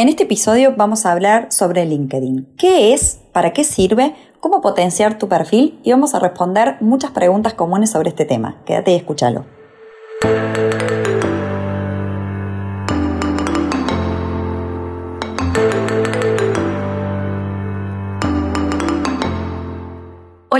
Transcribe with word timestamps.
En 0.00 0.08
este 0.08 0.22
episodio 0.22 0.72
vamos 0.78 1.04
a 1.04 1.12
hablar 1.12 1.52
sobre 1.52 1.84
LinkedIn. 1.84 2.54
¿Qué 2.56 2.94
es? 2.94 3.20
¿Para 3.34 3.52
qué 3.52 3.64
sirve? 3.64 4.14
¿Cómo 4.40 4.62
potenciar 4.62 5.18
tu 5.18 5.28
perfil? 5.28 5.78
Y 5.82 5.90
vamos 5.90 6.14
a 6.14 6.18
responder 6.18 6.78
muchas 6.80 7.10
preguntas 7.10 7.52
comunes 7.52 7.90
sobre 7.90 8.08
este 8.08 8.24
tema. 8.24 8.62
Quédate 8.64 8.92
y 8.92 8.94
escúchalo. 8.94 9.44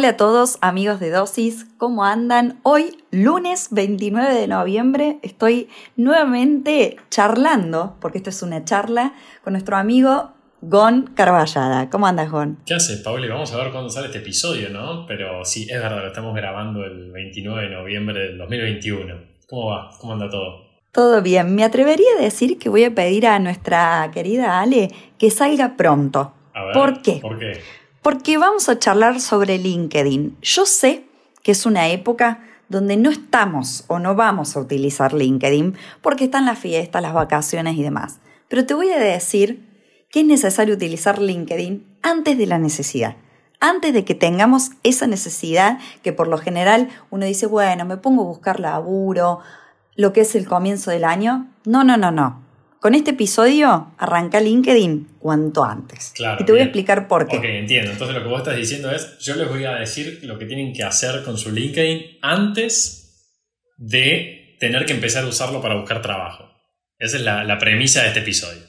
Hola 0.00 0.08
a 0.08 0.16
todos 0.16 0.56
amigos 0.62 0.98
de 0.98 1.10
Dosis, 1.10 1.66
¿cómo 1.76 2.06
andan? 2.06 2.58
Hoy, 2.62 2.96
lunes 3.10 3.68
29 3.70 4.32
de 4.32 4.48
noviembre, 4.48 5.18
estoy 5.20 5.68
nuevamente 5.94 6.96
charlando, 7.10 7.98
porque 8.00 8.16
esto 8.16 8.30
es 8.30 8.42
una 8.42 8.64
charla, 8.64 9.12
con 9.44 9.52
nuestro 9.52 9.76
amigo 9.76 10.32
Gon 10.62 11.10
Carballada. 11.14 11.90
¿Cómo 11.90 12.06
andas, 12.06 12.30
Gon? 12.30 12.60
¿Qué 12.64 12.72
haces, 12.72 13.02
Pauli? 13.02 13.28
Vamos 13.28 13.52
a 13.52 13.58
ver 13.58 13.72
cuándo 13.72 13.90
sale 13.90 14.06
este 14.06 14.20
episodio, 14.20 14.70
¿no? 14.70 15.04
Pero 15.06 15.44
sí, 15.44 15.66
es 15.70 15.82
verdad, 15.82 16.00
lo 16.00 16.06
estamos 16.06 16.34
grabando 16.34 16.82
el 16.82 17.12
29 17.12 17.68
de 17.68 17.68
noviembre 17.68 18.20
del 18.20 18.38
2021. 18.38 19.14
¿Cómo 19.50 19.66
va? 19.66 19.90
¿Cómo 20.00 20.14
anda 20.14 20.30
todo? 20.30 20.64
Todo 20.92 21.20
bien. 21.20 21.54
Me 21.54 21.62
atrevería 21.62 22.08
a 22.18 22.22
decir 22.22 22.58
que 22.58 22.70
voy 22.70 22.84
a 22.84 22.94
pedir 22.94 23.26
a 23.26 23.38
nuestra 23.38 24.10
querida 24.14 24.62
Ale 24.62 24.88
que 25.18 25.30
salga 25.30 25.76
pronto. 25.76 26.32
A 26.54 26.64
ver, 26.64 26.72
¿Por 26.72 27.02
qué? 27.02 27.18
¿Por 27.20 27.38
qué? 27.38 27.60
Porque 28.02 28.38
vamos 28.38 28.68
a 28.70 28.78
charlar 28.78 29.20
sobre 29.20 29.58
LinkedIn. 29.58 30.38
Yo 30.40 30.64
sé 30.64 31.04
que 31.42 31.52
es 31.52 31.66
una 31.66 31.88
época 31.88 32.40
donde 32.70 32.96
no 32.96 33.10
estamos 33.10 33.84
o 33.88 33.98
no 33.98 34.14
vamos 34.14 34.56
a 34.56 34.60
utilizar 34.60 35.12
LinkedIn 35.12 35.74
porque 36.00 36.24
están 36.24 36.46
las 36.46 36.58
fiestas, 36.58 37.02
las 37.02 37.12
vacaciones 37.12 37.76
y 37.76 37.82
demás. 37.82 38.20
Pero 38.48 38.64
te 38.64 38.72
voy 38.72 38.90
a 38.90 38.98
decir 38.98 39.68
que 40.10 40.20
es 40.20 40.26
necesario 40.26 40.76
utilizar 40.76 41.20
LinkedIn 41.20 41.84
antes 42.02 42.38
de 42.38 42.46
la 42.46 42.58
necesidad. 42.58 43.16
Antes 43.60 43.92
de 43.92 44.06
que 44.06 44.14
tengamos 44.14 44.70
esa 44.82 45.06
necesidad 45.06 45.78
que 46.02 46.14
por 46.14 46.26
lo 46.26 46.38
general 46.38 46.88
uno 47.10 47.26
dice, 47.26 47.46
bueno, 47.46 47.84
me 47.84 47.98
pongo 47.98 48.22
a 48.22 48.28
buscar 48.28 48.60
laburo, 48.60 49.40
lo 49.94 50.14
que 50.14 50.22
es 50.22 50.34
el 50.34 50.46
comienzo 50.48 50.90
del 50.90 51.04
año. 51.04 51.50
No, 51.66 51.84
no, 51.84 51.98
no, 51.98 52.10
no. 52.10 52.49
Con 52.80 52.94
este 52.94 53.10
episodio 53.10 53.92
arranca 53.98 54.40
LinkedIn 54.40 55.16
cuanto 55.18 55.64
antes. 55.64 56.12
Claro, 56.14 56.40
y 56.40 56.46
te 56.46 56.52
voy 56.52 56.62
a 56.62 56.64
explicar 56.64 57.08
por 57.08 57.28
qué. 57.28 57.36
Ok, 57.36 57.44
entiendo. 57.44 57.90
Entonces 57.90 58.16
lo 58.16 58.22
que 58.22 58.28
vos 58.30 58.38
estás 58.38 58.56
diciendo 58.56 58.90
es, 58.90 59.18
yo 59.18 59.36
les 59.36 59.50
voy 59.50 59.66
a 59.66 59.74
decir 59.74 60.20
lo 60.22 60.38
que 60.38 60.46
tienen 60.46 60.72
que 60.72 60.82
hacer 60.82 61.22
con 61.22 61.36
su 61.36 61.52
LinkedIn 61.52 62.18
antes 62.22 63.36
de 63.76 64.56
tener 64.58 64.86
que 64.86 64.94
empezar 64.94 65.24
a 65.24 65.26
usarlo 65.26 65.60
para 65.60 65.76
buscar 65.76 66.00
trabajo. 66.00 66.48
Esa 66.98 67.18
es 67.18 67.22
la, 67.22 67.44
la 67.44 67.58
premisa 67.58 68.00
de 68.00 68.08
este 68.08 68.20
episodio. 68.20 68.62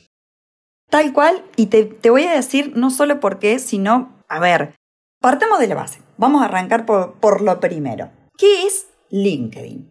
Tal 0.90 1.14
cual, 1.14 1.42
y 1.56 1.68
te, 1.68 1.86
te 1.86 2.10
voy 2.10 2.24
a 2.24 2.36
decir 2.36 2.74
no 2.76 2.92
solo 2.92 3.22
por 3.22 3.40
qué, 3.40 3.60
sino, 3.60 4.22
a 4.28 4.42
ver, 4.42 4.74
partamos 5.22 5.60
de 5.60 5.68
la 5.68 5.76
base. 5.76 6.02
Vamos 6.18 6.42
a 6.42 6.46
arrancar 6.46 6.86
por, 6.86 7.14
por 7.22 7.42
lo 7.42 7.62
primero. 7.62 8.12
¿Qué 8.38 8.64
es 8.64 8.88
LinkedIn? 9.10 9.90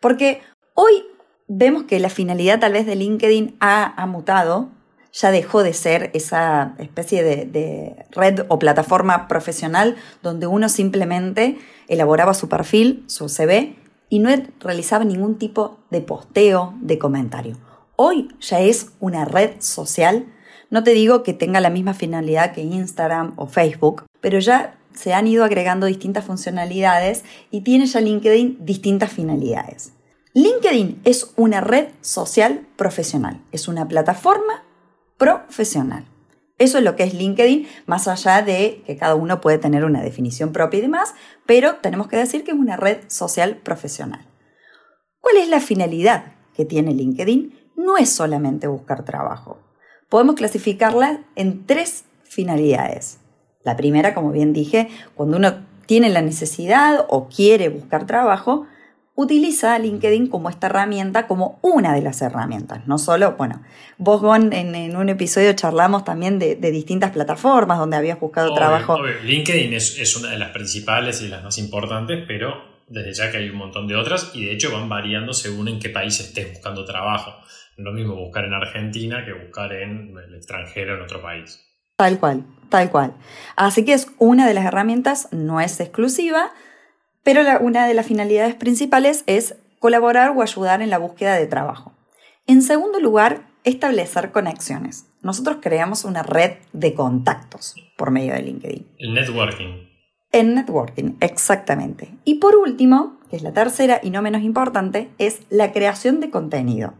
Porque 0.00 0.42
hoy 0.74 1.04
vemos 1.54 1.84
que 1.84 2.00
la 2.00 2.08
finalidad 2.08 2.60
tal 2.60 2.72
vez 2.72 2.86
de 2.86 2.96
LinkedIn 2.96 3.56
ha, 3.60 4.06
mutado, 4.06 4.70
ya 5.12 5.30
dejó 5.30 5.62
de 5.62 5.74
ser 5.74 6.10
esa 6.14 6.74
especie 6.78 7.22
de 7.22 8.06
red 8.10 8.46
o 8.48 8.58
plataforma 8.58 9.28
profesional 9.28 9.96
donde 10.22 10.46
uno 10.46 10.70
simplemente 10.70 11.58
elaboraba 11.88 12.32
su 12.32 12.48
perfil, 12.48 13.04
su 13.06 13.28
CV, 13.28 13.76
y 14.08 14.18
no 14.18 14.30
realizaba 14.60 15.04
ningún 15.04 15.38
tipo 15.38 15.78
de 15.90 16.00
posteo, 16.00 16.74
de 16.80 16.98
comentario. 16.98 17.56
Hoy 17.96 18.28
ya 18.40 18.60
es 18.60 18.92
una 19.00 19.24
red 19.24 19.52
social. 19.60 20.26
No 20.70 20.82
te 20.84 20.92
digo 20.92 21.22
que 21.22 21.34
tenga 21.34 21.60
la 21.60 21.70
misma 21.70 21.94
finalidad 21.94 22.52
que 22.52 22.62
Instagram 22.62 23.34
o 23.36 23.46
Facebook, 23.46 24.04
pero 24.20 24.38
ya 24.38 24.78
se 24.94 25.14
han 25.14 25.26
ido 25.26 25.44
agregando 25.44 25.86
distintas 25.86 26.24
funcionalidades 26.24 27.24
y 27.50 27.62
tiene 27.62 27.86
ya 27.86 28.00
LinkedIn 28.00 28.58
distintas 28.60 29.12
finalidades. 29.12 29.92
LinkedIn 30.34 31.02
es 31.04 31.34
una 31.36 31.60
red 31.60 31.88
social 32.00 32.66
profesional, 32.76 33.42
es 33.52 33.68
una 33.68 33.86
plataforma 33.86 34.64
profesional. 35.18 36.06
Eso 36.56 36.78
es 36.78 36.84
lo 36.84 36.96
que 36.96 37.02
es 37.02 37.12
LinkedIn, 37.12 37.68
más 37.84 38.08
allá 38.08 38.40
de 38.40 38.82
que 38.86 38.96
cada 38.96 39.14
uno 39.14 39.42
puede 39.42 39.58
tener 39.58 39.84
una 39.84 40.00
definición 40.00 40.52
propia 40.52 40.78
y 40.78 40.82
demás, 40.82 41.14
pero 41.44 41.76
tenemos 41.76 42.08
que 42.08 42.16
decir 42.16 42.44
que 42.44 42.52
es 42.52 42.56
una 42.56 42.78
red 42.78 42.98
social 43.08 43.56
profesional. 43.58 44.26
¿Cuál 45.20 45.36
es 45.36 45.48
la 45.48 45.60
finalidad 45.60 46.32
que 46.54 46.64
tiene 46.64 46.94
LinkedIn? 46.94 47.70
No 47.76 47.98
es 47.98 48.08
solamente 48.08 48.68
buscar 48.68 49.04
trabajo. 49.04 49.58
Podemos 50.08 50.36
clasificarla 50.36 51.24
en 51.36 51.66
tres 51.66 52.04
finalidades. 52.24 53.18
La 53.64 53.76
primera, 53.76 54.14
como 54.14 54.30
bien 54.30 54.54
dije, 54.54 54.88
cuando 55.14 55.36
uno 55.36 55.66
tiene 55.84 56.08
la 56.08 56.22
necesidad 56.22 57.04
o 57.10 57.28
quiere 57.28 57.68
buscar 57.68 58.06
trabajo, 58.06 58.66
utiliza 59.14 59.78
LinkedIn 59.78 60.28
como 60.28 60.48
esta 60.48 60.68
herramienta, 60.68 61.26
como 61.26 61.58
una 61.62 61.94
de 61.94 62.02
las 62.02 62.22
herramientas. 62.22 62.86
No 62.86 62.98
solo, 62.98 63.32
bueno, 63.32 63.62
vos, 63.98 64.20
Gon, 64.20 64.52
en, 64.52 64.74
en 64.74 64.96
un 64.96 65.08
episodio 65.08 65.52
charlamos 65.52 66.04
también 66.04 66.38
de, 66.38 66.56
de, 66.56 66.70
distintas 66.70 67.10
plataformas 67.10 67.78
donde 67.78 67.96
habías 67.96 68.18
buscado 68.18 68.48
Obvio, 68.48 68.56
trabajo. 68.56 68.94
obvio. 68.94 69.20
LinkedIn 69.22 69.72
es, 69.74 69.98
es 69.98 70.16
una 70.16 70.30
de 70.30 70.38
las 70.38 70.50
principales 70.50 71.20
y 71.22 71.28
las 71.28 71.44
más 71.44 71.58
importantes, 71.58 72.24
pero 72.26 72.72
desde 72.88 73.12
ya 73.12 73.30
que 73.30 73.38
hay 73.38 73.48
un 73.50 73.56
montón 73.56 73.86
de 73.86 73.96
otras 73.96 74.32
y 74.34 74.44
de 74.46 74.52
hecho 74.52 74.72
van 74.72 74.88
variando 74.88 75.32
según 75.32 75.68
en 75.68 75.78
qué 75.78 75.88
país 75.90 76.18
estés 76.20 76.50
buscando 76.52 76.84
trabajo. 76.84 77.32
No 77.76 77.84
es 77.84 77.84
lo 77.84 77.92
mismo 77.92 78.16
buscar 78.16 78.44
en 78.44 78.54
Argentina 78.54 79.24
que 79.24 79.32
buscar 79.32 79.72
en 79.72 80.14
el 80.16 80.34
extranjero, 80.34 80.96
en 80.96 81.02
otro 81.02 81.22
país. 81.22 81.60
Tal 81.96 82.18
cual, 82.18 82.44
tal 82.68 82.90
cual. 82.90 83.14
Así 83.56 83.84
que 83.84 83.92
es 83.92 84.08
una 84.18 84.46
de 84.46 84.54
las 84.54 84.64
herramientas, 84.64 85.28
no 85.30 85.60
es 85.60 85.78
exclusiva, 85.80 86.50
pero 87.22 87.42
la, 87.42 87.58
una 87.58 87.86
de 87.86 87.94
las 87.94 88.06
finalidades 88.06 88.54
principales 88.54 89.24
es 89.26 89.56
colaborar 89.78 90.32
o 90.36 90.42
ayudar 90.42 90.82
en 90.82 90.90
la 90.90 90.98
búsqueda 90.98 91.34
de 91.34 91.46
trabajo. 91.46 91.92
En 92.46 92.62
segundo 92.62 93.00
lugar, 93.00 93.46
establecer 93.64 94.32
conexiones. 94.32 95.06
Nosotros 95.22 95.58
creamos 95.60 96.04
una 96.04 96.22
red 96.22 96.52
de 96.72 96.94
contactos 96.94 97.74
por 97.96 98.10
medio 98.10 98.34
de 98.34 98.42
LinkedIn. 98.42 98.86
El 98.98 99.14
networking. 99.14 99.88
En 100.32 100.54
networking, 100.54 101.16
exactamente. 101.20 102.14
Y 102.24 102.36
por 102.36 102.56
último, 102.56 103.20
que 103.30 103.36
es 103.36 103.42
la 103.42 103.52
tercera 103.52 104.00
y 104.02 104.10
no 104.10 104.22
menos 104.22 104.42
importante, 104.42 105.10
es 105.18 105.42
la 105.50 105.72
creación 105.72 106.20
de 106.20 106.30
contenido. 106.30 106.94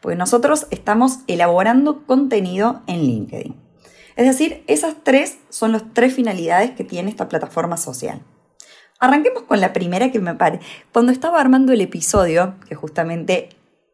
Porque 0.00 0.16
nosotros 0.16 0.66
estamos 0.70 1.18
elaborando 1.26 2.06
contenido 2.06 2.82
en 2.86 3.02
LinkedIn. 3.02 3.56
Es 4.16 4.26
decir, 4.26 4.64
esas 4.66 4.96
tres 5.02 5.38
son 5.50 5.72
las 5.72 5.92
tres 5.92 6.14
finalidades 6.14 6.70
que 6.70 6.84
tiene 6.84 7.10
esta 7.10 7.28
plataforma 7.28 7.76
social. 7.76 8.22
Arranquemos 8.98 9.42
con 9.42 9.60
la 9.60 9.72
primera 9.72 10.10
que 10.10 10.18
me 10.20 10.34
parece. 10.34 10.64
Cuando 10.92 11.12
estaba 11.12 11.40
armando 11.40 11.72
el 11.72 11.80
episodio, 11.80 12.54
que 12.68 12.74
justamente 12.74 13.50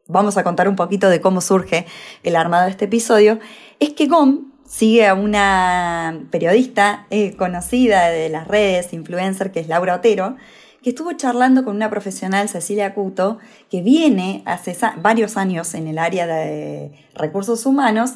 vamos 0.06 0.36
a 0.36 0.44
contar 0.44 0.68
un 0.68 0.76
poquito 0.76 1.08
de 1.08 1.20
cómo 1.20 1.40
surge 1.40 1.86
el 2.22 2.36
armado 2.36 2.64
de 2.64 2.70
este 2.70 2.84
episodio, 2.84 3.40
es 3.80 3.90
que 3.90 4.06
GOM 4.06 4.52
sigue 4.66 5.06
a 5.06 5.14
una 5.14 6.24
periodista 6.30 7.06
eh, 7.10 7.36
conocida 7.36 8.08
de 8.08 8.28
las 8.28 8.46
redes, 8.46 8.92
influencer, 8.92 9.50
que 9.52 9.60
es 9.60 9.68
Laura 9.68 9.96
Otero, 9.96 10.36
que 10.82 10.90
estuvo 10.90 11.12
charlando 11.12 11.64
con 11.64 11.76
una 11.76 11.90
profesional, 11.90 12.48
Cecilia 12.48 12.94
Cuto, 12.94 13.38
que 13.70 13.82
viene 13.82 14.42
hace 14.46 14.76
varios 14.96 15.36
años 15.36 15.74
en 15.74 15.88
el 15.88 15.98
área 15.98 16.26
de 16.26 16.92
recursos 17.14 17.66
humanos 17.66 18.14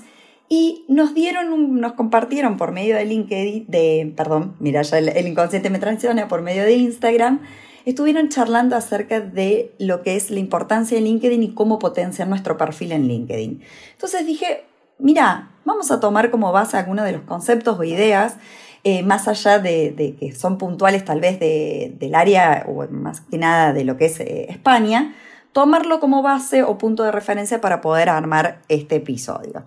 y 0.48 0.84
nos 0.88 1.14
dieron, 1.14 1.52
un, 1.52 1.80
nos 1.80 1.94
compartieron 1.94 2.56
por 2.56 2.72
medio 2.72 2.96
de 2.96 3.04
LinkedIn, 3.04 3.66
de, 3.68 4.12
perdón, 4.16 4.54
mira, 4.60 4.82
ya 4.82 4.98
el, 4.98 5.08
el, 5.08 5.26
inconsciente 5.26 5.70
me 5.70 5.78
transiciona, 5.78 6.28
por 6.28 6.42
medio 6.42 6.62
de 6.62 6.74
Instagram, 6.74 7.40
estuvieron 7.84 8.28
charlando 8.28 8.76
acerca 8.76 9.20
de 9.20 9.72
lo 9.78 10.02
que 10.02 10.16
es 10.16 10.30
la 10.30 10.38
importancia 10.38 10.96
de 10.96 11.02
LinkedIn 11.02 11.42
y 11.42 11.54
cómo 11.54 11.78
potenciar 11.78 12.28
nuestro 12.28 12.56
perfil 12.56 12.92
en 12.92 13.08
LinkedIn. 13.08 13.62
Entonces 13.92 14.26
dije, 14.26 14.64
mira, 14.98 15.50
vamos 15.64 15.90
a 15.90 16.00
tomar 16.00 16.30
como 16.30 16.52
base 16.52 16.76
algunos 16.76 17.04
de 17.04 17.12
los 17.12 17.22
conceptos 17.22 17.78
o 17.78 17.84
ideas, 17.84 18.36
eh, 18.84 19.02
más 19.02 19.26
allá 19.26 19.58
de, 19.58 19.90
de, 19.90 20.14
que 20.14 20.32
son 20.32 20.58
puntuales 20.58 21.04
tal 21.04 21.20
vez 21.20 21.40
de, 21.40 21.94
del 21.98 22.14
área 22.14 22.64
o 22.68 22.86
más 22.88 23.20
que 23.20 23.36
nada 23.36 23.72
de 23.72 23.84
lo 23.84 23.96
que 23.96 24.06
es 24.06 24.20
eh, 24.20 24.46
España, 24.48 25.14
tomarlo 25.52 25.98
como 25.98 26.22
base 26.22 26.62
o 26.62 26.78
punto 26.78 27.02
de 27.02 27.10
referencia 27.10 27.60
para 27.60 27.80
poder 27.80 28.08
armar 28.08 28.60
este 28.68 28.96
episodio. 28.96 29.64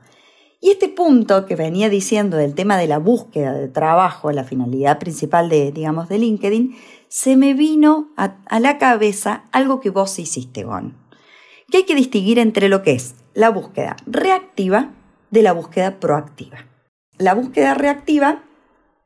Y 0.62 0.72
este 0.72 0.90
punto 0.90 1.46
que 1.46 1.56
venía 1.56 1.90
diciendo 1.90 2.36
del 2.36 2.54
tema 2.54 2.78
de 2.78 2.88
la 2.88 2.98
búsqueda 2.98 3.54
de 3.54 3.70
trabajo, 3.70 4.32
la 4.32 4.44
finalidad 4.44 5.00
principal 5.00 5.48
de, 5.48 5.72
digamos, 5.72 6.10
de 6.10 6.20
LinkedIn, 6.20 6.76
se 7.08 7.38
me 7.38 7.54
vino 7.54 8.10
a, 8.18 8.36
la 8.60 8.78
cabeza 8.78 9.46
algo 9.52 9.80
que 9.80 9.90
vos 9.90 10.20
hiciste, 10.20 10.64
Gon. 10.64 10.98
Que 11.72 11.78
hay 11.78 11.84
que 11.84 11.96
distinguir 11.96 12.40
entre 12.40 12.68
lo 12.68 12.84
que 12.84 12.92
es 12.92 13.16
la 13.34 13.50
búsqueda 13.50 13.96
reactiva 14.06 14.92
de 15.32 15.44
la 15.44 15.54
búsqueda 15.54 16.00
proactiva. 16.00 16.66
La 17.18 17.36
búsqueda 17.36 17.74
reactiva, 17.74 18.44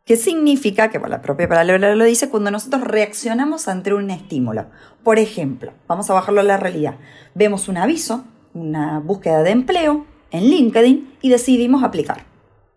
que 0.06 0.18
significa, 0.18 0.90
que 0.90 0.98
bueno, 0.98 1.16
la 1.16 1.22
propia 1.22 1.48
palabra 1.48 1.96
lo 1.96 2.04
dice, 2.04 2.30
cuando 2.30 2.50
nosotros 2.50 2.82
reaccionamos 2.84 3.68
ante 3.68 3.94
un 3.94 4.10
estímulo. 4.10 4.66
Por 5.04 5.20
ejemplo, 5.20 5.72
vamos 5.88 6.10
a 6.10 6.14
bajarlo 6.14 6.42
a 6.42 6.46
la 6.46 6.58
realidad. 6.58 6.96
Vemos 7.36 7.68
un 7.68 7.78
aviso, 7.78 8.24
una 8.54 9.00
búsqueda 9.00 9.44
de 9.44 9.52
empleo, 9.52 10.06
en 10.34 10.50
LinkedIn 10.50 11.18
y 11.22 11.30
decidimos 11.30 11.84
aplicar. 11.84 12.26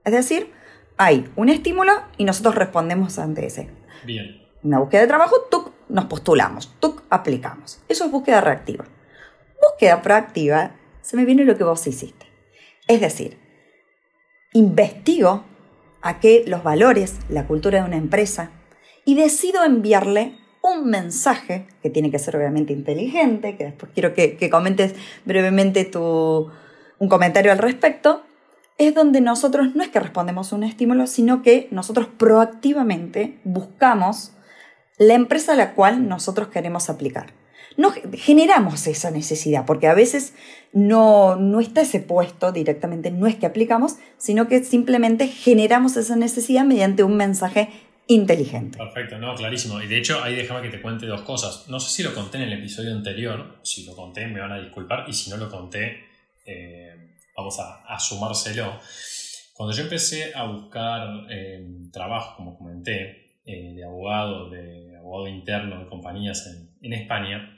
Es 0.05 0.13
decir, 0.13 0.53
hay 0.97 1.29
un 1.35 1.49
estímulo 1.49 1.93
y 2.17 2.25
nosotros 2.25 2.55
respondemos 2.55 3.19
ante 3.19 3.47
ese. 3.47 3.69
Bien. 4.05 4.47
Una 4.63 4.79
búsqueda 4.79 5.01
de 5.01 5.07
trabajo, 5.09 5.37
tuk, 5.51 5.73
nos 5.89 6.05
postulamos, 6.05 6.77
tuk, 6.79 7.03
aplicamos. 7.11 7.81
Eso 7.89 8.05
es 8.05 8.11
búsqueda 8.11 8.41
reactiva. 8.41 8.85
Búsqueda 9.61 10.03
proactiva, 10.03 10.77
se 11.01 11.17
me 11.17 11.25
viene 11.25 11.45
lo 11.45 11.57
que 11.57 11.65
vos 11.65 11.87
hiciste. 11.87 12.27
Es 12.87 13.01
decir, 13.01 13.39
investigo 14.53 15.45
a 16.03 16.21
qué 16.21 16.45
los 16.47 16.63
valores, 16.63 17.17
la 17.29 17.47
cultura 17.47 17.81
de 17.81 17.87
una 17.87 17.97
empresa 17.97 18.51
y 19.05 19.15
decido 19.15 19.65
enviarle 19.65 20.39
un 20.63 20.91
mensaje 20.91 21.67
que 21.83 21.91
tiene 21.91 22.11
que 22.11 22.19
ser 22.19 22.37
obviamente 22.37 22.73
inteligente, 22.73 23.57
que 23.57 23.65
después 23.65 23.93
quiero 23.95 24.15
que, 24.15 24.37
que 24.37 24.51
comentes 24.51 24.95
brevemente 25.25 25.85
tu, 25.85 26.51
un 26.99 27.09
comentario 27.09 27.53
al 27.53 27.59
respecto, 27.59 28.23
es 28.79 28.95
donde 28.95 29.21
nosotros 29.21 29.75
no 29.75 29.83
es 29.83 29.89
que 29.89 30.01
respondemos 30.01 30.53
a 30.53 30.57
un 30.57 30.65
estímulo, 30.65 31.07
sino 31.07 31.43
que 31.43 31.69
nosotros 31.71 32.09
proactivamente 32.19 33.39
buscamos 33.45 34.33
la 34.99 35.15
empresa 35.15 35.53
a 35.53 35.57
la 35.57 35.75
cual 35.75 36.09
nosotros 36.09 36.49
queremos 36.49 36.91
aplicar. 36.91 37.33
No 37.77 37.93
generamos 38.15 38.87
esa 38.87 39.11
necesidad, 39.11 39.67
porque 39.67 39.87
a 39.87 39.95
veces 39.95 40.33
no, 40.73 41.37
no 41.37 41.61
está 41.61 41.83
ese 41.83 42.01
puesto 42.01 42.53
directamente, 42.53 43.11
no 43.11 43.27
es 43.27 43.37
que 43.37 43.45
aplicamos, 43.45 43.97
sino 44.17 44.49
que 44.49 44.65
simplemente 44.65 45.29
generamos 45.29 45.97
esa 45.97 46.17
necesidad 46.17 46.65
mediante 46.65 47.03
un 47.03 47.17
mensaje 47.17 47.69
inteligente. 48.07 48.79
Perfecto, 48.79 49.19
no, 49.19 49.35
clarísimo. 49.35 49.83
Y 49.83 49.89
de 49.89 49.99
hecho, 49.99 50.23
ahí 50.23 50.35
déjame 50.35 50.63
que 50.63 50.69
te 50.71 50.81
cuente 50.81 51.07
dos 51.07 51.23
cosas. 51.23 51.69
No 51.69 51.81
sé 51.81 51.91
si 51.91 52.03
lo 52.03 52.15
conté 52.15 52.39
en 52.39 52.45
el 52.45 52.53
episodio 52.55 52.95
anterior, 52.95 53.59
si 53.63 53.85
lo 53.85 53.95
conté 53.95 54.27
me 54.27 54.41
van 54.41 54.53
a 54.53 54.61
disculpar, 54.61 55.05
y 55.09 55.13
si 55.13 55.29
no 55.29 55.37
lo 55.37 55.51
conté, 55.51 56.06
eh, 56.47 57.17
vamos 57.37 57.59
a, 57.61 57.99
sumárselo. 57.99 58.79
Cuando 59.55 59.75
yo 59.75 59.85
empecé 59.85 60.33
a 60.35 60.45
buscar 60.45 61.27
eh, 61.31 61.67
trabajo, 61.93 62.37
como 62.37 62.57
comenté, 62.57 63.39
eh, 63.45 63.75
de 63.75 63.85
abogado, 63.85 64.51
de 64.51 64.97
abogado 64.97 65.29
interno 65.29 65.81
de 65.81 65.89
compañías 65.89 66.47
en, 66.47 66.77
en 66.83 66.93
España, 66.93 67.53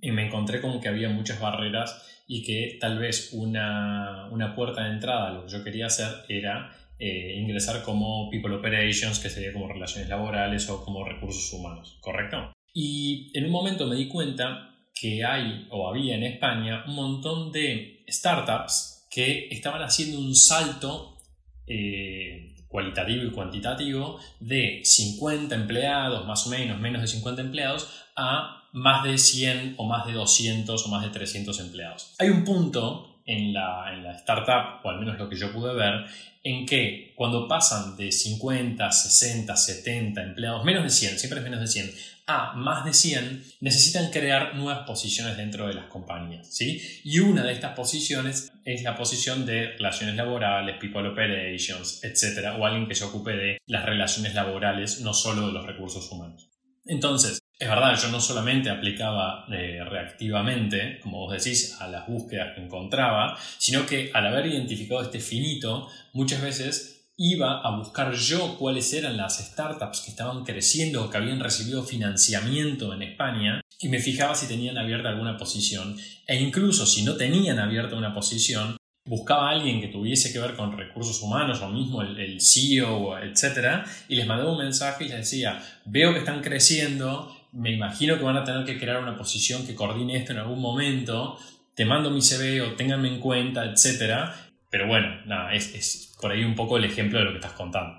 y 0.00 0.10
me 0.10 0.26
encontré 0.26 0.60
con 0.60 0.80
que 0.80 0.88
había 0.88 1.08
muchas 1.08 1.40
barreras 1.40 2.24
y 2.26 2.42
que 2.42 2.78
tal 2.80 2.98
vez 2.98 3.30
una, 3.32 4.28
una 4.30 4.54
puerta 4.54 4.84
de 4.84 4.90
entrada 4.90 5.28
a 5.28 5.32
lo 5.32 5.44
que 5.44 5.52
yo 5.52 5.64
quería 5.64 5.86
hacer 5.86 6.08
era 6.28 6.70
eh, 6.98 7.34
ingresar 7.36 7.82
como 7.82 8.30
People 8.30 8.54
Operations, 8.54 9.18
que 9.18 9.28
sería 9.28 9.52
como 9.52 9.68
relaciones 9.68 10.08
laborales 10.08 10.68
o 10.70 10.84
como 10.84 11.04
recursos 11.04 11.52
humanos, 11.52 11.98
¿correcto? 12.00 12.52
Y 12.72 13.30
en 13.34 13.46
un 13.46 13.50
momento 13.50 13.86
me 13.86 13.96
di 13.96 14.08
cuenta 14.08 14.73
que 14.94 15.24
hay 15.24 15.66
o 15.70 15.88
había 15.88 16.14
en 16.14 16.22
España 16.22 16.84
un 16.86 16.94
montón 16.94 17.52
de 17.52 18.04
startups 18.08 19.06
que 19.10 19.48
estaban 19.50 19.82
haciendo 19.82 20.18
un 20.18 20.34
salto 20.34 21.18
eh, 21.66 22.54
cualitativo 22.68 23.24
y 23.24 23.30
cuantitativo 23.30 24.18
de 24.40 24.80
50 24.84 25.54
empleados, 25.54 26.26
más 26.26 26.46
o 26.46 26.50
menos, 26.50 26.80
menos 26.80 27.02
de 27.02 27.08
50 27.08 27.42
empleados, 27.42 27.88
a 28.16 28.68
más 28.72 29.04
de 29.04 29.16
100 29.16 29.74
o 29.76 29.86
más 29.86 30.06
de 30.06 30.12
200 30.14 30.84
o 30.84 30.88
más 30.88 31.04
de 31.04 31.10
300 31.10 31.60
empleados. 31.60 32.14
Hay 32.18 32.30
un 32.30 32.44
punto 32.44 33.20
en 33.26 33.52
la, 33.52 33.92
en 33.94 34.02
la 34.02 34.16
startup, 34.16 34.84
o 34.84 34.90
al 34.90 34.98
menos 34.98 35.18
lo 35.18 35.28
que 35.28 35.36
yo 35.36 35.52
pude 35.52 35.72
ver, 35.74 36.04
en 36.42 36.66
que 36.66 37.12
cuando 37.14 37.46
pasan 37.46 37.96
de 37.96 38.10
50, 38.10 38.90
60, 38.90 39.56
70 39.56 40.22
empleados, 40.22 40.64
menos 40.64 40.82
de 40.82 40.90
100, 40.90 41.18
siempre 41.18 41.38
es 41.38 41.44
menos 41.44 41.60
de 41.60 41.68
100, 41.68 41.90
a 42.26 42.54
más 42.54 42.84
de 42.84 42.94
100, 42.94 43.44
necesitan 43.60 44.10
crear 44.10 44.54
nuevas 44.54 44.86
posiciones 44.86 45.36
dentro 45.36 45.66
de 45.66 45.74
las 45.74 45.86
compañías. 45.86 46.54
¿sí? 46.54 46.80
Y 47.04 47.18
una 47.18 47.42
de 47.42 47.52
estas 47.52 47.74
posiciones 47.74 48.52
es 48.64 48.82
la 48.82 48.96
posición 48.96 49.44
de 49.44 49.72
relaciones 49.72 50.16
laborales, 50.16 50.76
people 50.78 51.08
operations, 51.08 52.02
etc. 52.02 52.54
O 52.58 52.64
alguien 52.64 52.88
que 52.88 52.94
se 52.94 53.04
ocupe 53.04 53.32
de 53.32 53.58
las 53.66 53.84
relaciones 53.84 54.34
laborales, 54.34 55.00
no 55.00 55.12
solo 55.12 55.48
de 55.48 55.52
los 55.52 55.66
recursos 55.66 56.10
humanos. 56.10 56.48
Entonces, 56.86 57.40
es 57.58 57.68
verdad, 57.68 57.96
yo 57.96 58.08
no 58.08 58.20
solamente 58.20 58.68
aplicaba 58.68 59.46
eh, 59.50 59.78
reactivamente, 59.84 60.98
como 61.00 61.20
vos 61.20 61.32
decís, 61.32 61.76
a 61.80 61.88
las 61.88 62.06
búsquedas 62.06 62.54
que 62.54 62.62
encontraba, 62.62 63.38
sino 63.58 63.86
que 63.86 64.10
al 64.12 64.26
haber 64.26 64.46
identificado 64.46 65.02
este 65.02 65.20
finito, 65.20 65.88
muchas 66.12 66.42
veces 66.42 66.93
iba 67.16 67.60
a 67.60 67.76
buscar 67.76 68.12
yo 68.12 68.56
cuáles 68.58 68.92
eran 68.92 69.16
las 69.16 69.38
startups 69.38 70.00
que 70.00 70.10
estaban 70.10 70.44
creciendo 70.44 71.04
o 71.04 71.10
que 71.10 71.16
habían 71.16 71.40
recibido 71.40 71.84
financiamiento 71.84 72.92
en 72.92 73.02
España 73.02 73.60
y 73.78 73.88
me 73.88 74.00
fijaba 74.00 74.34
si 74.34 74.48
tenían 74.48 74.78
abierta 74.78 75.10
alguna 75.10 75.36
posición 75.36 75.96
e 76.26 76.36
incluso 76.40 76.86
si 76.86 77.02
no 77.04 77.16
tenían 77.16 77.58
abierta 77.58 77.96
una 77.96 78.14
posición, 78.14 78.76
buscaba 79.06 79.50
a 79.50 79.52
alguien 79.52 79.80
que 79.80 79.88
tuviese 79.88 80.32
que 80.32 80.38
ver 80.38 80.56
con 80.56 80.76
recursos 80.76 81.20
humanos 81.22 81.60
o 81.60 81.68
mismo 81.68 82.02
el, 82.02 82.18
el 82.18 82.40
CEO, 82.40 83.18
etc. 83.18 83.84
Y 84.08 84.16
les 84.16 84.26
mandaba 84.26 84.52
un 84.52 84.58
mensaje 84.58 85.04
y 85.04 85.08
les 85.08 85.18
decía, 85.18 85.62
veo 85.84 86.12
que 86.12 86.20
están 86.20 86.40
creciendo, 86.40 87.36
me 87.52 87.72
imagino 87.72 88.16
que 88.16 88.24
van 88.24 88.38
a 88.38 88.44
tener 88.44 88.64
que 88.64 88.78
crear 88.78 89.02
una 89.02 89.16
posición 89.16 89.66
que 89.66 89.74
coordine 89.74 90.16
esto 90.16 90.32
en 90.32 90.38
algún 90.38 90.60
momento, 90.60 91.38
te 91.74 91.84
mando 91.84 92.10
mi 92.10 92.22
CV 92.22 92.62
o 92.62 92.74
ténganme 92.74 93.08
en 93.08 93.20
cuenta, 93.20 93.64
etc. 93.64 94.30
Pero 94.74 94.88
bueno, 94.88 95.06
nada, 95.24 95.52
es, 95.54 96.16
por 96.20 96.32
ahí 96.32 96.42
un 96.42 96.56
poco 96.56 96.76
el 96.76 96.84
ejemplo 96.84 97.20
de 97.20 97.26
lo 97.26 97.30
que 97.30 97.36
estás 97.36 97.52
contando. 97.52 97.94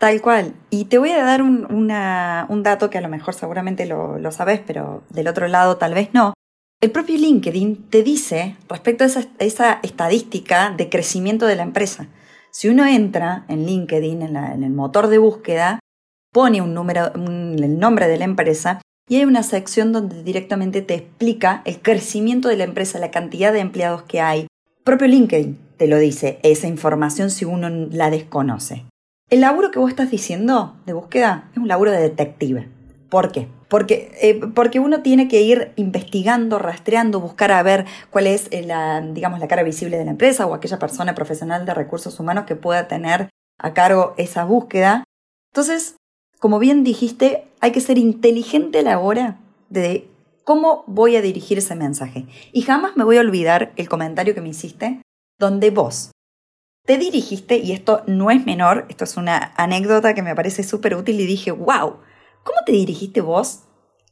Tal 0.00 0.20
cual. 0.20 0.54
Y 0.70 0.86
te 0.86 0.98
voy 0.98 1.10
a 1.10 1.22
dar 1.22 1.40
un, 1.40 1.86
dato 2.64 2.90
que 2.90 2.98
a 2.98 3.00
lo 3.00 3.08
mejor 3.08 3.32
seguramente 3.32 3.86
lo, 3.86 4.32
sabes, 4.32 4.60
pero 4.66 5.04
del 5.10 5.28
otro 5.28 5.46
lado 5.46 5.76
tal 5.76 5.94
vez 5.94 6.08
no. 6.14 6.34
El 6.80 6.90
propio 6.90 7.16
LinkedIn 7.16 7.90
te 7.90 8.02
dice 8.02 8.56
respecto 8.68 9.04
a 9.04 9.06
esa, 9.38 9.78
estadística 9.84 10.74
de 10.76 10.88
crecimiento 10.88 11.46
de 11.46 11.54
la 11.54 11.62
empresa. 11.62 12.08
Si 12.50 12.68
uno 12.68 12.84
entra 12.84 13.44
en 13.46 13.64
LinkedIn, 13.64 14.22
en, 14.22 14.64
el 14.64 14.72
motor 14.72 15.06
de 15.06 15.18
búsqueda, 15.18 15.78
pone 16.32 16.60
un 16.60 16.74
número, 16.74 17.12
el 17.14 17.78
nombre 17.78 18.08
de 18.08 18.16
la 18.16 18.24
empresa 18.24 18.80
y 19.08 19.14
hay 19.14 19.26
una 19.26 19.44
sección 19.44 19.92
donde 19.92 20.24
directamente 20.24 20.82
te 20.82 20.94
explica 20.94 21.62
el 21.64 21.80
crecimiento 21.80 22.48
de 22.48 22.56
la 22.56 22.64
empresa, 22.64 22.98
la 22.98 23.12
cantidad 23.12 23.52
de 23.52 23.60
empleados 23.60 24.02
que 24.02 24.20
hay. 24.20 24.48
Propio 24.82 25.06
LinkedIn 25.06 25.65
te 25.76 25.86
lo 25.86 25.98
dice, 25.98 26.38
esa 26.42 26.66
información 26.66 27.30
si 27.30 27.44
uno 27.44 27.68
la 27.68 28.10
desconoce. 28.10 28.84
El 29.28 29.40
laburo 29.40 29.70
que 29.70 29.78
vos 29.78 29.90
estás 29.90 30.10
diciendo 30.10 30.76
de 30.86 30.92
búsqueda 30.92 31.48
es 31.52 31.58
un 31.58 31.68
laburo 31.68 31.90
de 31.90 31.98
detective. 31.98 32.68
¿Por 33.08 33.32
qué? 33.32 33.48
Porque, 33.68 34.12
eh, 34.20 34.40
porque 34.54 34.78
uno 34.78 35.02
tiene 35.02 35.28
que 35.28 35.42
ir 35.42 35.72
investigando, 35.76 36.58
rastreando, 36.58 37.20
buscar 37.20 37.50
a 37.52 37.62
ver 37.62 37.84
cuál 38.10 38.26
es 38.26 38.48
eh, 38.50 38.62
la, 38.62 39.00
digamos, 39.00 39.40
la 39.40 39.48
cara 39.48 39.62
visible 39.62 39.96
de 39.96 40.04
la 40.04 40.12
empresa 40.12 40.46
o 40.46 40.54
aquella 40.54 40.78
persona 40.78 41.14
profesional 41.14 41.66
de 41.66 41.74
recursos 41.74 42.18
humanos 42.20 42.44
que 42.46 42.56
pueda 42.56 42.88
tener 42.88 43.28
a 43.58 43.74
cargo 43.74 44.14
esa 44.16 44.44
búsqueda. 44.44 45.04
Entonces, 45.52 45.96
como 46.38 46.58
bien 46.58 46.84
dijiste, 46.84 47.48
hay 47.60 47.72
que 47.72 47.80
ser 47.80 47.98
inteligente 47.98 48.80
a 48.80 48.82
la 48.82 48.98
hora 48.98 49.38
de 49.68 50.08
cómo 50.44 50.84
voy 50.86 51.16
a 51.16 51.22
dirigir 51.22 51.58
ese 51.58 51.74
mensaje. 51.74 52.26
Y 52.52 52.62
jamás 52.62 52.96
me 52.96 53.04
voy 53.04 53.16
a 53.16 53.20
olvidar 53.20 53.72
el 53.76 53.88
comentario 53.88 54.34
que 54.34 54.40
me 54.40 54.50
hiciste, 54.50 55.00
donde 55.38 55.70
vos 55.70 56.10
te 56.84 56.98
dirigiste, 56.98 57.56
y 57.58 57.72
esto 57.72 58.02
no 58.06 58.30
es 58.30 58.46
menor, 58.46 58.86
esto 58.88 59.04
es 59.04 59.16
una 59.16 59.52
anécdota 59.56 60.14
que 60.14 60.22
me 60.22 60.36
parece 60.36 60.62
súper 60.62 60.94
útil, 60.94 61.20
y 61.20 61.26
dije, 61.26 61.50
wow, 61.50 61.96
¿cómo 62.44 62.58
te 62.64 62.72
dirigiste 62.72 63.20
vos? 63.20 63.64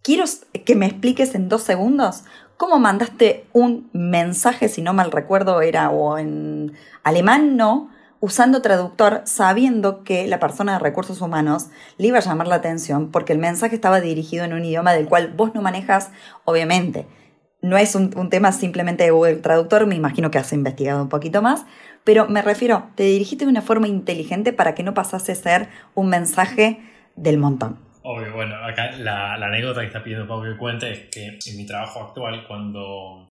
Quiero 0.03 0.25
que 0.65 0.75
me 0.75 0.87
expliques 0.87 1.35
en 1.35 1.49
dos 1.49 1.63
segundos 1.63 2.25
cómo 2.57 2.79
mandaste 2.79 3.47
un 3.53 3.89
mensaje, 3.93 4.69
si 4.69 4.83
no 4.83 4.93
mal 4.93 5.13
recuerdo 5.13 5.61
era 5.63 5.91
o 5.91 6.19
en 6.19 6.73
alemán, 7.03 7.57
no, 7.57 7.91
usando 8.21 8.63
traductor 8.63 9.23
sabiendo 9.25 10.03
que 10.03 10.27
la 10.27 10.41
persona 10.41 10.75
de 10.75 10.79
recursos 10.79 11.21
humanos 11.21 11.67
le 11.99 12.09
iba 12.09 12.19
a 12.19 12.23
llamar 12.23 12.49
la 12.49 12.57
atención 12.57 13.11
porque 13.11 13.33
el 13.33 13.39
mensaje 13.39 13.75
estaba 13.75 14.01
dirigido 14.01 14.45
en 14.45 14.53
un 14.53 14.65
idioma 14.65 14.93
del 14.95 15.09
cual 15.09 15.33
vos 15.37 15.55
no 15.55 15.63
manejas, 15.63 16.11
obviamente. 16.45 17.07
No 17.65 17.79
es 17.79 17.95
un, 17.95 18.29
tema 18.29 18.53
simplemente 18.53 19.05
de 19.05 19.11
Google 19.11 19.37
Traductor, 19.37 19.87
me 19.87 19.95
imagino 19.95 20.31
que 20.31 20.37
has 20.37 20.53
investigado 20.53 21.03
un 21.03 21.09
poquito 21.09 21.41
más, 21.41 21.65
pero 22.05 22.29
me 22.29 22.43
refiero, 22.43 22.91
te 22.95 23.05
dirigiste 23.05 23.47
de 23.47 23.51
una 23.51 23.63
forma 23.63 23.89
inteligente 23.89 24.53
para 24.53 24.75
que 24.75 24.83
no 24.83 24.93
pasase 24.93 25.33
a 25.33 25.35
ser 25.35 25.69
un 25.95 26.11
mensaje 26.11 26.81
del 27.17 27.39
montón. 27.39 27.79
Obvio, 28.03 28.35
bueno, 28.35 28.57
acá 28.57 28.93
la, 28.99 29.39
la 29.39 29.47
anécdota 29.47 29.81
que 29.81 29.87
está 29.87 30.05
pidiendo 30.05 30.29
Pablo 30.29 30.53
que 30.53 30.59
cuente 30.59 30.93
es 30.93 30.99
que 31.11 31.39
en 31.51 31.57
mi 31.57 31.65
trabajo 31.65 32.03
actual, 32.03 32.47
cuando 32.47 33.31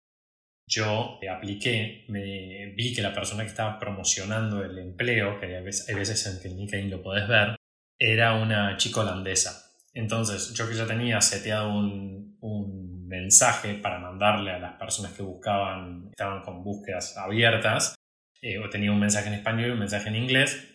yo 0.67 1.17
apliqué, 1.27 2.05
me 2.09 2.71
vi 2.75 2.93
que 2.93 3.01
la 3.01 3.15
persona 3.15 3.41
que 3.41 3.50
estaba 3.50 3.79
promocionando 3.79 4.63
el 4.63 4.77
empleo, 4.77 5.39
que 5.39 5.55
hay 5.55 5.63
veces, 5.63 6.27
en 6.27 6.39
que 6.39 6.50
en 6.50 6.55
LinkedIn 6.55 6.91
lo 6.91 7.01
podés 7.01 7.27
ver, 7.27 7.55
era 7.98 8.36
una 8.36 8.77
chica 8.77 9.00
holandesa. 9.00 9.68
Entonces, 9.93 10.53
yo 10.53 10.67
que 10.67 10.75
ya 10.75 10.86
tenía 10.86 11.19
seteado 11.22 11.74
un, 11.74 12.38
un 12.41 13.08
mensaje 13.08 13.75
para 13.75 14.00
mandarle 14.00 14.51
a 14.51 14.60
las 14.60 14.74
personas 14.74 15.13
que 15.13 15.24
buscaban, 15.24 16.10
estaban 16.12 16.41
con 16.41 16.63
búsquedas 16.63 17.17
abiertas, 17.17 17.96
eh, 18.41 18.60
o 18.60 18.69
tenía 18.69 18.91
un 18.91 19.00
mensaje 19.00 19.27
en 19.27 19.34
español 19.34 19.69
y 19.69 19.72
un 19.72 19.79
mensaje 19.79 20.10
en 20.10 20.15
inglés, 20.15 20.65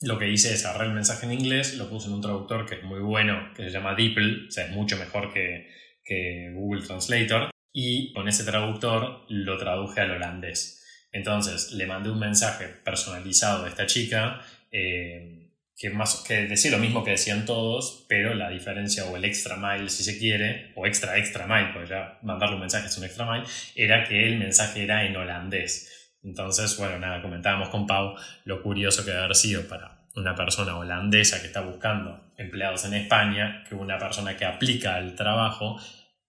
lo 0.00 0.18
que 0.18 0.28
hice 0.28 0.52
es 0.52 0.64
agarrar 0.64 0.88
el 0.88 0.94
mensaje 0.94 1.26
en 1.26 1.32
inglés, 1.32 1.76
lo 1.76 1.88
puse 1.88 2.08
en 2.08 2.14
un 2.14 2.20
traductor 2.20 2.66
que 2.66 2.76
es 2.76 2.84
muy 2.84 3.00
bueno, 3.00 3.52
que 3.54 3.64
se 3.64 3.70
llama 3.70 3.94
DeepL, 3.94 4.48
o 4.48 4.50
sea, 4.50 4.66
es 4.66 4.72
mucho 4.72 4.96
mejor 4.96 5.32
que, 5.32 5.68
que 6.04 6.52
Google 6.54 6.86
Translator, 6.86 7.50
y 7.72 8.12
con 8.12 8.28
ese 8.28 8.44
traductor 8.44 9.24
lo 9.28 9.56
traduje 9.58 10.00
al 10.00 10.12
holandés. 10.12 10.84
Entonces 11.12 11.72
le 11.72 11.86
mandé 11.86 12.10
un 12.10 12.18
mensaje 12.18 12.66
personalizado 12.84 13.64
de 13.64 13.70
esta 13.70 13.86
chica. 13.86 14.40
Eh, 14.70 15.47
que, 15.78 15.90
más, 15.90 16.24
que 16.26 16.46
decía 16.46 16.72
lo 16.72 16.78
mismo 16.78 17.04
que 17.04 17.12
decían 17.12 17.46
todos, 17.46 18.04
pero 18.08 18.34
la 18.34 18.50
diferencia 18.50 19.04
o 19.04 19.16
el 19.16 19.24
extra 19.24 19.56
mile, 19.56 19.88
si 19.88 20.02
se 20.02 20.18
quiere, 20.18 20.72
o 20.74 20.86
extra 20.86 21.16
extra 21.16 21.46
mile, 21.46 21.70
porque 21.72 21.90
ya 21.90 22.18
mandarle 22.22 22.56
un 22.56 22.62
mensaje 22.62 22.88
es 22.88 22.98
un 22.98 23.04
extra 23.04 23.30
mile, 23.30 23.46
era 23.76 24.02
que 24.04 24.26
el 24.26 24.38
mensaje 24.38 24.82
era 24.82 25.06
en 25.06 25.16
holandés. 25.16 26.10
Entonces, 26.24 26.76
bueno, 26.76 26.98
nada, 26.98 27.22
comentábamos 27.22 27.68
con 27.68 27.86
Pau 27.86 28.16
lo 28.44 28.60
curioso 28.60 29.04
que 29.04 29.12
debe 29.12 29.22
haber 29.22 29.36
sido 29.36 29.68
para 29.68 30.04
una 30.16 30.34
persona 30.34 30.76
holandesa 30.76 31.40
que 31.40 31.46
está 31.46 31.60
buscando 31.60 32.32
empleados 32.36 32.84
en 32.84 32.94
España, 32.94 33.64
que 33.68 33.76
una 33.76 33.98
persona 33.98 34.36
que 34.36 34.44
aplica 34.44 34.98
el 34.98 35.14
trabajo 35.14 35.80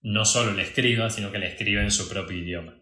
no 0.01 0.25
solo 0.25 0.53
le 0.53 0.61
escriba, 0.61 1.09
sino 1.09 1.31
que 1.31 1.39
le 1.39 1.47
escribe 1.47 1.81
en 1.81 1.91
su 1.91 2.07
propio 2.07 2.37
idioma. 2.37 2.78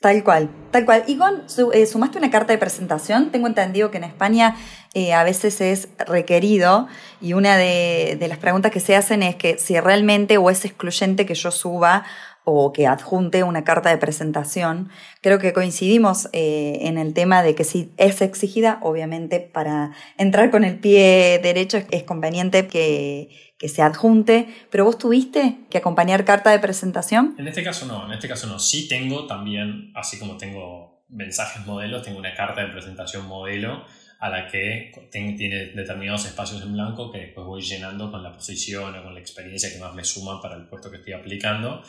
Tal 0.00 0.24
cual, 0.24 0.48
tal 0.70 0.86
cual. 0.86 1.04
Y 1.06 1.16
Gon, 1.18 1.42
eh, 1.74 1.84
sumaste 1.84 2.16
una 2.16 2.30
carta 2.30 2.54
de 2.54 2.58
presentación. 2.58 3.30
Tengo 3.30 3.46
entendido 3.46 3.90
que 3.90 3.98
en 3.98 4.04
España 4.04 4.56
eh, 4.94 5.12
a 5.12 5.24
veces 5.24 5.60
es 5.60 5.88
requerido 5.98 6.88
y 7.20 7.34
una 7.34 7.58
de, 7.58 8.16
de, 8.18 8.28
las 8.28 8.38
preguntas 8.38 8.72
que 8.72 8.80
se 8.80 8.96
hacen 8.96 9.22
es 9.22 9.36
que 9.36 9.58
si 9.58 9.78
realmente 9.78 10.38
o 10.38 10.48
es 10.48 10.64
excluyente 10.64 11.26
que 11.26 11.34
yo 11.34 11.50
suba 11.50 12.04
o 12.44 12.72
que 12.72 12.86
adjunte 12.86 13.42
una 13.42 13.64
carta 13.64 13.90
de 13.90 13.98
presentación. 13.98 14.90
Creo 15.20 15.38
que 15.38 15.52
coincidimos 15.52 16.28
eh, 16.32 16.78
en 16.82 16.98
el 16.98 17.14
tema 17.14 17.42
de 17.42 17.54
que 17.54 17.64
si 17.64 17.92
es 17.96 18.22
exigida, 18.22 18.78
obviamente 18.82 19.40
para 19.40 19.92
entrar 20.16 20.50
con 20.50 20.64
el 20.64 20.78
pie 20.78 21.40
derecho 21.42 21.78
es, 21.90 22.02
conveniente 22.04 22.66
que, 22.66 23.49
que, 23.60 23.68
se 23.68 23.82
adjunte, 23.82 24.48
pero 24.70 24.84
vos 24.84 24.98
tuviste 24.98 25.58
que 25.68 25.78
acompañar 25.78 26.24
carta 26.24 26.50
de 26.50 26.58
presentación. 26.58 27.34
En 27.38 27.46
este 27.46 27.62
caso 27.62 27.86
no, 27.86 28.06
en 28.06 28.12
este 28.12 28.26
caso 28.26 28.46
no. 28.46 28.58
Sí 28.58 28.88
tengo 28.88 29.26
también, 29.26 29.92
así 29.94 30.18
como 30.18 30.36
tengo 30.38 31.04
mensajes 31.08 31.66
modelos, 31.66 32.02
tengo 32.02 32.18
una 32.18 32.34
carta 32.34 32.62
de 32.62 32.68
presentación 32.68 33.26
modelo 33.26 33.84
a 34.20 34.28
la 34.28 34.46
que 34.46 34.92
tiene 35.10 35.66
determinados 35.74 36.26
espacios 36.26 36.62
en 36.62 36.74
blanco 36.74 37.10
que 37.10 37.18
después 37.18 37.46
voy 37.46 37.62
llenando 37.62 38.10
con 38.10 38.22
la 38.22 38.32
posición 38.32 38.94
o 38.94 39.02
con 39.02 39.14
la 39.14 39.20
experiencia 39.20 39.72
que 39.72 39.78
más 39.78 39.94
me 39.94 40.04
suman 40.04 40.40
para 40.42 40.56
el 40.56 40.66
puesto 40.66 40.90
que 40.90 40.98
estoy 40.98 41.14
aplicando. 41.14 41.82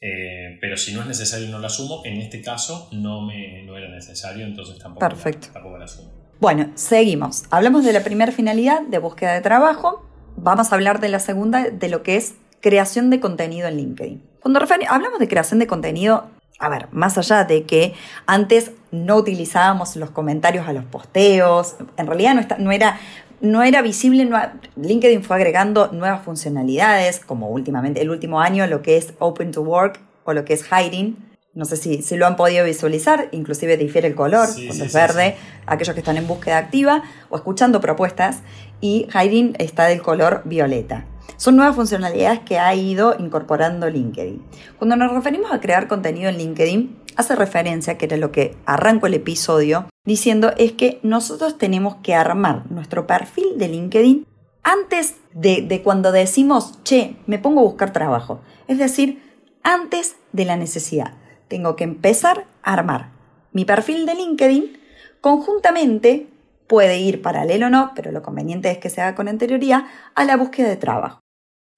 Eh, 0.00 0.58
pero 0.60 0.76
si 0.76 0.92
no 0.92 1.00
es 1.00 1.06
necesario 1.06 1.48
no 1.48 1.58
la 1.58 1.66
asumo. 1.66 2.02
En 2.04 2.18
este 2.18 2.42
caso 2.42 2.88
no, 2.92 3.22
me, 3.22 3.62
no 3.64 3.76
era 3.76 3.88
necesario, 3.88 4.46
entonces 4.46 4.78
tampoco, 4.78 5.00
Perfecto. 5.08 5.48
La, 5.48 5.52
tampoco 5.54 5.78
la 5.78 5.84
asumo. 5.86 6.12
Bueno, 6.40 6.70
seguimos. 6.74 7.44
Hablamos 7.50 7.84
de 7.84 7.92
la 7.92 8.04
primera 8.04 8.30
finalidad 8.30 8.82
de 8.82 8.98
búsqueda 8.98 9.32
de 9.32 9.40
trabajo. 9.40 10.08
Vamos 10.44 10.70
a 10.70 10.74
hablar 10.74 11.00
de 11.00 11.08
la 11.08 11.20
segunda, 11.20 11.70
de 11.70 11.88
lo 11.88 12.02
que 12.02 12.16
es 12.16 12.34
creación 12.60 13.08
de 13.08 13.18
contenido 13.18 13.66
en 13.66 13.78
LinkedIn. 13.78 14.22
Cuando 14.42 14.60
hablamos 14.90 15.18
de 15.18 15.26
creación 15.26 15.58
de 15.58 15.66
contenido, 15.66 16.26
a 16.58 16.68
ver, 16.68 16.88
más 16.92 17.16
allá 17.16 17.44
de 17.44 17.62
que 17.62 17.94
antes 18.26 18.72
no 18.90 19.16
utilizábamos 19.16 19.96
los 19.96 20.10
comentarios 20.10 20.68
a 20.68 20.74
los 20.74 20.84
posteos, 20.84 21.76
en 21.96 22.06
realidad 22.06 22.34
no, 22.34 22.56
no 22.58 22.72
era 22.72 23.00
no 23.40 23.62
era 23.62 23.80
visible, 23.80 24.30
LinkedIn 24.76 25.22
fue 25.24 25.36
agregando 25.36 25.90
nuevas 25.92 26.22
funcionalidades, 26.22 27.20
como 27.20 27.48
últimamente, 27.48 28.02
el 28.02 28.10
último 28.10 28.42
año, 28.42 28.66
lo 28.66 28.82
que 28.82 28.98
es 28.98 29.14
Open 29.20 29.50
to 29.50 29.62
Work 29.62 29.98
o 30.24 30.34
lo 30.34 30.44
que 30.44 30.52
es 30.52 30.66
Hiding. 30.70 31.16
No 31.54 31.64
sé 31.64 31.76
si, 31.76 32.02
si 32.02 32.16
lo 32.16 32.26
han 32.26 32.36
podido 32.36 32.64
visualizar, 32.64 33.28
inclusive 33.30 33.76
difiere 33.76 34.08
el 34.08 34.14
color, 34.14 34.48
cuando 34.66 34.84
es 34.84 34.92
verde, 34.92 35.36
aquellos 35.66 35.94
que 35.94 36.00
están 36.00 36.16
en 36.16 36.26
búsqueda 36.26 36.58
activa 36.58 37.02
o 37.30 37.36
escuchando 37.36 37.80
propuestas, 37.80 38.40
y 38.84 39.08
Hiding 39.14 39.54
está 39.58 39.86
del 39.86 40.02
color 40.02 40.42
violeta. 40.44 41.06
Son 41.38 41.56
nuevas 41.56 41.74
funcionalidades 41.74 42.40
que 42.40 42.58
ha 42.58 42.74
ido 42.74 43.16
incorporando 43.18 43.88
LinkedIn. 43.88 44.42
Cuando 44.76 44.94
nos 44.94 45.10
referimos 45.10 45.50
a 45.52 45.60
crear 45.62 45.88
contenido 45.88 46.28
en 46.28 46.36
LinkedIn, 46.36 46.94
hace 47.16 47.34
referencia, 47.34 47.96
que 47.96 48.04
era 48.04 48.18
lo 48.18 48.30
que 48.30 48.54
arranco 48.66 49.06
el 49.06 49.14
episodio, 49.14 49.86
diciendo 50.04 50.52
es 50.58 50.72
que 50.72 51.00
nosotros 51.02 51.56
tenemos 51.56 51.94
que 52.02 52.14
armar 52.14 52.70
nuestro 52.70 53.06
perfil 53.06 53.56
de 53.56 53.68
LinkedIn 53.68 54.26
antes 54.62 55.14
de, 55.32 55.62
de 55.62 55.82
cuando 55.82 56.12
decimos, 56.12 56.78
che, 56.84 57.16
me 57.26 57.38
pongo 57.38 57.62
a 57.62 57.64
buscar 57.64 57.90
trabajo. 57.90 58.42
Es 58.68 58.76
decir, 58.76 59.22
antes 59.62 60.16
de 60.32 60.44
la 60.44 60.56
necesidad. 60.58 61.14
Tengo 61.48 61.74
que 61.74 61.84
empezar 61.84 62.44
a 62.62 62.74
armar 62.74 63.12
mi 63.50 63.64
perfil 63.64 64.04
de 64.04 64.14
LinkedIn 64.14 64.78
conjuntamente 65.22 66.33
puede 66.66 66.98
ir 66.98 67.22
paralelo 67.22 67.66
o 67.66 67.70
no, 67.70 67.92
pero 67.94 68.12
lo 68.12 68.22
conveniente 68.22 68.70
es 68.70 68.78
que 68.78 68.90
se 68.90 69.00
haga 69.00 69.14
con 69.14 69.28
anterioridad 69.28 69.84
a 70.14 70.24
la 70.24 70.36
búsqueda 70.36 70.68
de 70.68 70.76
trabajo. 70.76 71.20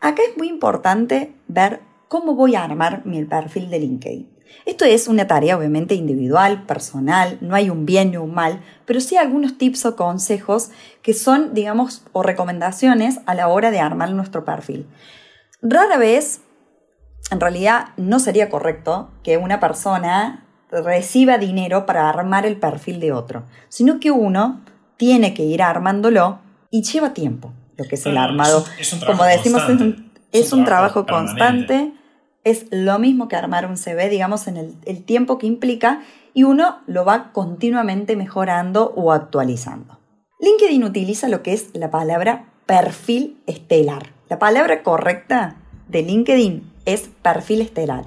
Acá 0.01 0.23
es 0.29 0.37
muy 0.37 0.49
importante 0.49 1.35
ver 1.49 1.81
cómo 2.09 2.35
voy 2.35 2.55
a 2.55 2.65
armar 2.65 3.05
mi 3.07 3.25
perfil 3.25 3.71
de 3.71 3.81
LinkedIn. 3.81 4.37
Esto 4.65 4.85
es 4.85 5.09
una 5.09 5.27
tarea 5.27 5.57
obviamente 5.57 5.95
individual, 5.95 6.65
personal, 6.67 7.39
no 7.41 7.55
hay 7.55 7.71
un 7.71 7.85
bien 7.85 8.11
ni 8.11 8.17
un 8.17 8.33
mal, 8.33 8.63
pero 8.85 9.01
sí 9.01 9.17
algunos 9.17 9.59
tips 9.59 9.87
o 9.87 9.97
consejos 9.97 10.71
que 11.03 11.15
son, 11.15 11.55
digamos, 11.55 12.05
o 12.13 12.23
recomendaciones 12.23 13.21
a 13.27 13.35
la 13.35 13.49
hora 13.49 13.71
de 13.71 13.81
armar 13.81 14.11
nuestro 14.13 14.45
perfil. 14.45 14.87
Rara 15.63 15.97
vez, 15.99 16.41
en 17.31 17.41
realidad, 17.41 17.89
no 17.97 18.21
sería 18.21 18.49
correcto 18.49 19.11
que 19.23 19.37
una 19.37 19.59
persona 19.59 20.45
reciba 20.71 21.39
dinero 21.39 21.87
para 21.87 22.09
armar 22.09 22.47
el 22.47 22.59
perfil 22.59 23.01
de 23.01 23.13
otro, 23.13 23.45
sino 23.69 24.01
que 24.01 24.11
uno 24.11 24.63
tiene 24.97 25.35
que 25.35 25.45
ir 25.45 25.63
armándolo 25.63 26.39
y 26.71 26.83
lleva 26.83 27.13
tiempo 27.15 27.53
lo 27.77 27.85
que 27.85 27.97
es 27.97 28.07
el 28.07 28.17
armado. 28.17 28.65
Como 29.07 29.25
decimos, 29.25 29.63
es 30.33 30.53
un, 30.53 30.65
trabajo, 30.65 31.07
constante 31.07 31.93
es 32.47 32.67
lo 32.71 32.99
mismo 33.01 33.27
que 33.27 33.35
armar 33.35 33.67
un 33.67 33.77
CV, 33.77 34.09
digamos, 34.09 34.47
en 34.47 34.57
el, 34.57 35.03
tiempo 35.05 35.37
que 35.37 35.47
implica 35.47 36.03
y 36.33 36.45
uno 36.45 36.79
lo 36.87 37.05
va 37.05 37.33
continuamente 37.33 38.15
mejorando 38.15 38.93
o 38.95 39.13
actualizando. 39.13 39.99
LinkedIn 40.39 40.85
utiliza 40.85 41.29
lo 41.29 41.43
que 41.43 41.53
es 41.53 41.71
la 41.73 41.91
palabra 41.91 42.53
perfil 42.67 43.43
estelar. 43.47 44.13
La 44.29 44.39
palabra 44.39 44.83
correcta 44.83 45.57
de 45.89 46.03
LinkedIn 46.03 46.73
es 46.85 47.11
perfil 47.21 47.63
estelar. 47.63 48.05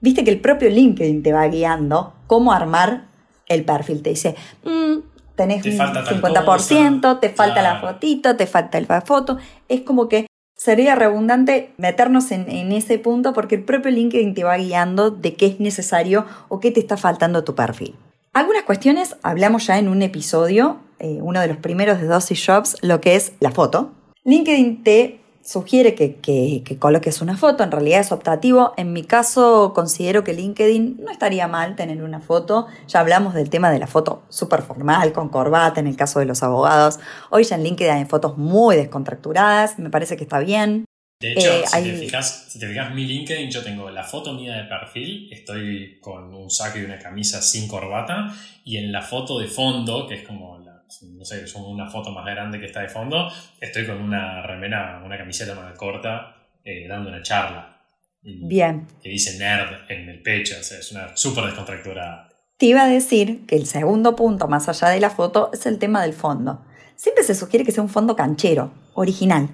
Viste 0.00 0.22
que 0.22 0.32
el 0.32 0.40
propio 0.40 0.68
LinkedIn 0.68 1.22
te 1.22 1.32
va 1.32 1.46
guiando 1.48 2.12
cómo 2.26 2.52
armar 2.52 3.06
el 3.46 3.64
perfil. 3.64 4.02
Te 4.02 4.10
dice, 4.10 4.36
mm, 4.64 4.98
tenés 5.38 5.64
un 5.64 5.72
50%, 5.72 7.20
te 7.20 7.30
falta 7.30 7.62
la 7.62 7.80
fotito, 7.80 8.36
te 8.36 8.46
falta 8.46 8.78
la 8.78 9.00
foto. 9.00 9.38
Es 9.68 9.80
como 9.80 10.08
que 10.08 10.26
Sería 10.58 10.96
redundante 10.96 11.72
meternos 11.76 12.32
en, 12.32 12.72
ese 12.72 12.98
punto 12.98 13.32
porque 13.32 13.54
el 13.54 13.62
propio 13.62 13.92
LinkedIn 13.92 14.34
te 14.34 14.42
va 14.42 14.56
guiando 14.56 15.12
de 15.12 15.34
qué 15.34 15.46
es 15.46 15.60
necesario 15.60 16.26
o 16.48 16.58
qué 16.58 16.72
te 16.72 16.80
está 16.80 16.96
faltando 16.96 17.38
a 17.38 17.44
tu 17.44 17.54
perfil. 17.54 17.94
Algunas 18.32 18.64
cuestiones 18.64 19.14
hablamos 19.22 19.68
ya 19.68 19.78
en 19.78 19.86
un 19.86 20.02
episodio, 20.02 20.80
eh, 20.98 21.20
uno 21.22 21.40
de 21.40 21.46
los 21.46 21.58
primeros 21.58 22.00
de 22.00 22.08
Dosis 22.08 22.40
Shops, 22.40 22.76
lo 22.82 23.00
que 23.00 23.14
es 23.14 23.34
la 23.38 23.52
foto. 23.52 23.92
LinkedIn 24.24 24.82
te 24.82 25.20
sugiere 25.48 25.94
que, 25.94 26.76
coloques 26.78 27.22
una 27.22 27.34
foto, 27.34 27.64
en 27.64 27.70
realidad 27.70 28.00
es 28.00 28.12
optativo. 28.12 28.74
En 28.76 28.92
mi 28.92 29.02
caso 29.02 29.72
considero 29.74 30.22
que 30.22 30.34
LinkedIn 30.34 30.98
no 31.02 31.10
estaría 31.10 31.48
mal 31.48 31.74
tener 31.74 32.02
una 32.02 32.20
foto. 32.20 32.66
Ya 32.86 33.00
hablamos 33.00 33.32
del 33.32 33.48
tema 33.48 33.70
de 33.70 33.78
la 33.78 33.86
foto 33.86 34.24
súper 34.28 34.60
formal, 34.60 35.14
con 35.14 35.30
corbata 35.30 35.80
en 35.80 35.86
el 35.86 35.96
caso 35.96 36.18
de 36.18 36.26
los 36.26 36.42
abogados. 36.42 37.00
Hoy 37.30 37.44
ya 37.44 37.56
en 37.56 37.64
LinkedIn 37.64 37.94
hay 37.94 38.04
fotos 38.04 38.36
muy 38.36 38.76
descontracturadas, 38.76 39.78
me 39.78 39.88
parece 39.88 40.18
que 40.18 40.24
está 40.24 40.38
bien. 40.38 40.84
De 41.18 41.32
hecho, 41.32 41.50
eh, 41.50 41.64
si, 41.66 41.82
te 41.82 41.92
fijas, 41.94 42.46
si 42.50 42.58
te 42.60 42.68
fijas 42.68 42.94
mi 42.94 43.06
LinkedIn, 43.06 43.50
yo 43.50 43.64
tengo 43.64 43.90
la 43.90 44.04
foto 44.04 44.34
mía 44.34 44.54
de 44.54 44.64
perfil, 44.64 45.32
estoy 45.32 45.98
con 46.00 46.34
un 46.34 46.50
saco 46.50 46.78
y 46.78 46.84
una 46.84 46.98
camisa 46.98 47.40
sin 47.40 47.66
corbata, 47.66 48.32
y 48.64 48.76
en 48.76 48.92
la 48.92 49.00
foto 49.00 49.38
de 49.38 49.46
fondo, 49.46 50.06
que 50.06 50.16
es 50.16 50.26
como 50.26 50.58
no 51.02 51.24
sé, 51.24 51.44
es 51.44 51.54
una 51.54 51.88
foto 51.88 52.10
más 52.10 52.24
grande 52.24 52.58
que 52.58 52.66
está 52.66 52.80
de 52.80 52.88
fondo, 52.88 53.30
estoy 53.60 53.86
con 53.86 54.00
una 54.00 54.42
remera, 54.42 55.02
una 55.04 55.18
camiseta 55.18 55.54
más 55.54 55.76
corta, 55.76 56.36
eh, 56.64 56.86
dando 56.88 57.10
una 57.10 57.22
charla. 57.22 57.82
Bien. 58.22 58.86
Que 59.02 59.10
dice 59.10 59.38
nerd 59.38 59.90
en 59.90 60.08
el 60.08 60.22
pecho, 60.22 60.56
o 60.60 60.62
sea, 60.62 60.78
es 60.78 60.90
una 60.92 61.16
súper 61.16 61.44
descontracturada. 61.44 62.28
Te 62.56 62.66
iba 62.66 62.82
a 62.82 62.88
decir 62.88 63.46
que 63.46 63.56
el 63.56 63.66
segundo 63.66 64.16
punto, 64.16 64.48
más 64.48 64.68
allá 64.68 64.88
de 64.88 65.00
la 65.00 65.10
foto, 65.10 65.50
es 65.52 65.64
el 65.66 65.78
tema 65.78 66.02
del 66.02 66.12
fondo. 66.12 66.64
Siempre 66.96 67.22
se 67.22 67.36
sugiere 67.36 67.64
que 67.64 67.70
sea 67.70 67.82
un 67.82 67.88
fondo 67.88 68.16
canchero, 68.16 68.72
original. 68.94 69.48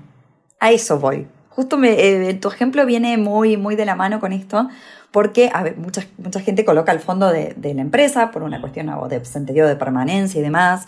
A 0.58 0.72
eso 0.72 0.98
voy. 0.98 1.28
Justo 1.50 1.76
me, 1.76 1.92
eh, 1.92 2.34
tu 2.34 2.48
ejemplo 2.48 2.86
viene 2.86 3.18
muy, 3.18 3.56
muy 3.56 3.76
de 3.76 3.84
la 3.84 3.94
mano 3.94 4.18
con 4.18 4.32
esto, 4.32 4.68
porque 5.12 5.50
a 5.52 5.62
ver, 5.62 5.76
mucha, 5.76 6.06
mucha 6.16 6.40
gente 6.40 6.64
coloca 6.64 6.90
el 6.90 7.00
fondo 7.00 7.30
de, 7.30 7.54
de 7.54 7.74
la 7.74 7.82
empresa 7.82 8.30
por 8.30 8.42
una 8.42 8.60
cuestión 8.60 8.90
de 9.08 9.24
sentido 9.24 9.68
de 9.68 9.76
permanencia 9.76 10.40
y 10.40 10.42
demás. 10.42 10.86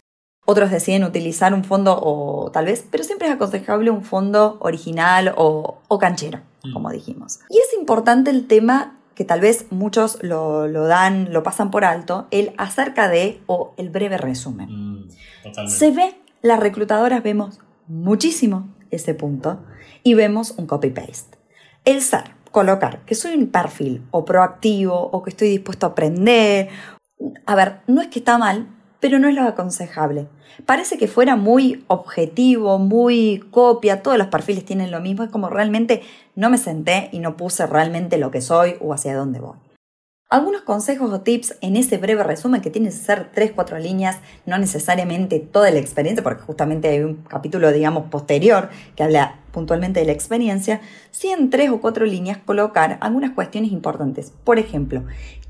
Otros 0.49 0.71
deciden 0.71 1.03
utilizar 1.03 1.53
un 1.53 1.65
fondo 1.65 1.99
o 2.01 2.51
tal 2.53 2.67
vez, 2.67 2.87
pero 2.89 3.03
siempre 3.03 3.27
es 3.27 3.35
aconsejable 3.35 3.91
un 3.91 4.03
fondo 4.03 4.59
original 4.61 5.35
o, 5.37 5.81
canchero, 5.99 6.41
mm. 6.63 6.73
como 6.73 6.91
dijimos. 6.91 7.41
Y 7.51 7.59
es 7.59 7.75
importante 7.79 8.31
el 8.31 8.47
tema 8.47 8.97
que 9.17 9.25
tal 9.25 9.41
vez 9.41 9.67
muchos 9.71 10.23
lo, 10.23 10.69
dan, 10.87 11.33
lo 11.33 11.43
pasan 11.43 11.73
por 11.73 11.85
alto, 11.85 12.29
el 12.31 12.55
acerca 12.59 13.09
de 13.09 13.43
o 13.47 13.75
el 13.77 13.91
breve 13.91 14.19
resumen. 14.19 14.69
Mm, 14.71 15.09
Se 15.67 15.91
ve, 15.91 16.15
las 16.43 16.61
reclutadoras 16.61 17.25
vemos 17.25 17.59
muchísimo 17.89 18.69
ese 18.91 19.15
punto 19.15 19.59
y 20.05 20.15
vemos 20.15 20.55
un 20.59 20.67
copy-paste. 20.67 21.39
El 21.85 22.03
ser, 22.03 22.37
colocar 22.53 23.05
que 23.05 23.15
soy 23.17 23.35
un 23.35 23.49
perfil 23.49 24.07
o 24.13 24.25
proactivo 24.25 24.95
o 24.95 25.23
que 25.23 25.31
estoy 25.31 25.49
dispuesto 25.49 25.87
a 25.87 25.91
aprender 25.91 26.69
A 27.47 27.55
ver, 27.55 27.81
no 27.87 28.01
es 28.01 28.09
que 28.09 28.19
está 28.19 28.39
mal, 28.39 28.69
pero 29.01 29.19
no 29.19 29.29
es 29.29 29.35
lo 29.35 29.43
aconsejable. 29.43 30.29
Parece 30.65 30.97
que 30.97 31.09
fuera 31.09 31.37
muy 31.37 31.85
objetivo, 31.89 32.79
muy 32.79 33.45
copia, 33.51 34.03
todos 34.03 34.19
los 34.19 34.29
perfiles 34.29 34.65
tienen 34.65 34.91
lo 34.91 35.01
mismo, 35.01 35.25
es 35.25 35.31
como 35.31 35.51
realmente 35.51 36.03
no 36.35 36.51
me 36.51 36.59
senté 36.59 37.11
y 37.13 37.19
no 37.19 37.37
puse 37.37 37.67
realmente 37.67 38.19
lo 38.19 38.31
que 38.31 38.41
soy 38.41 38.77
o 38.81 38.95
hacia 38.95 39.17
dónde 39.17 39.41
voy. 39.41 39.57
Algunos 40.29 40.63
consejos 40.63 41.13
o 41.13 41.21
tips 41.21 41.57
en 41.61 41.77
ese 41.77 41.99
breve 41.99 42.25
resumen 42.25 42.61
que 42.61 42.69
tiene 42.69 42.89
que 42.89 42.97
ser 42.97 43.31
3-4 43.33 43.81
líneas, 43.81 44.19
no 44.45 44.59
necesariamente 44.59 45.39
toda 45.39 45.71
la 45.71 45.79
experiencia, 45.79 46.25
porque 46.25 46.43
justamente 46.43 46.89
hay 46.89 46.99
un 46.99 47.23
capítulo, 47.23 47.71
digamos, 47.71 48.11
posterior 48.11 48.69
que 48.97 49.05
habla 49.05 49.39
puntualmente 49.53 50.01
de 50.01 50.07
la 50.07 50.13
experiencia, 50.13 50.81
sí 51.13 51.29
en 51.29 51.49
3 51.49 51.71
o 51.71 51.81
4 51.81 52.07
líneas 52.07 52.39
colocar 52.39 52.99
algunas 53.03 53.31
cuestiones 53.31 53.71
importantes. 53.71 54.33
Por 54.43 54.59
ejemplo, 54.59 55.05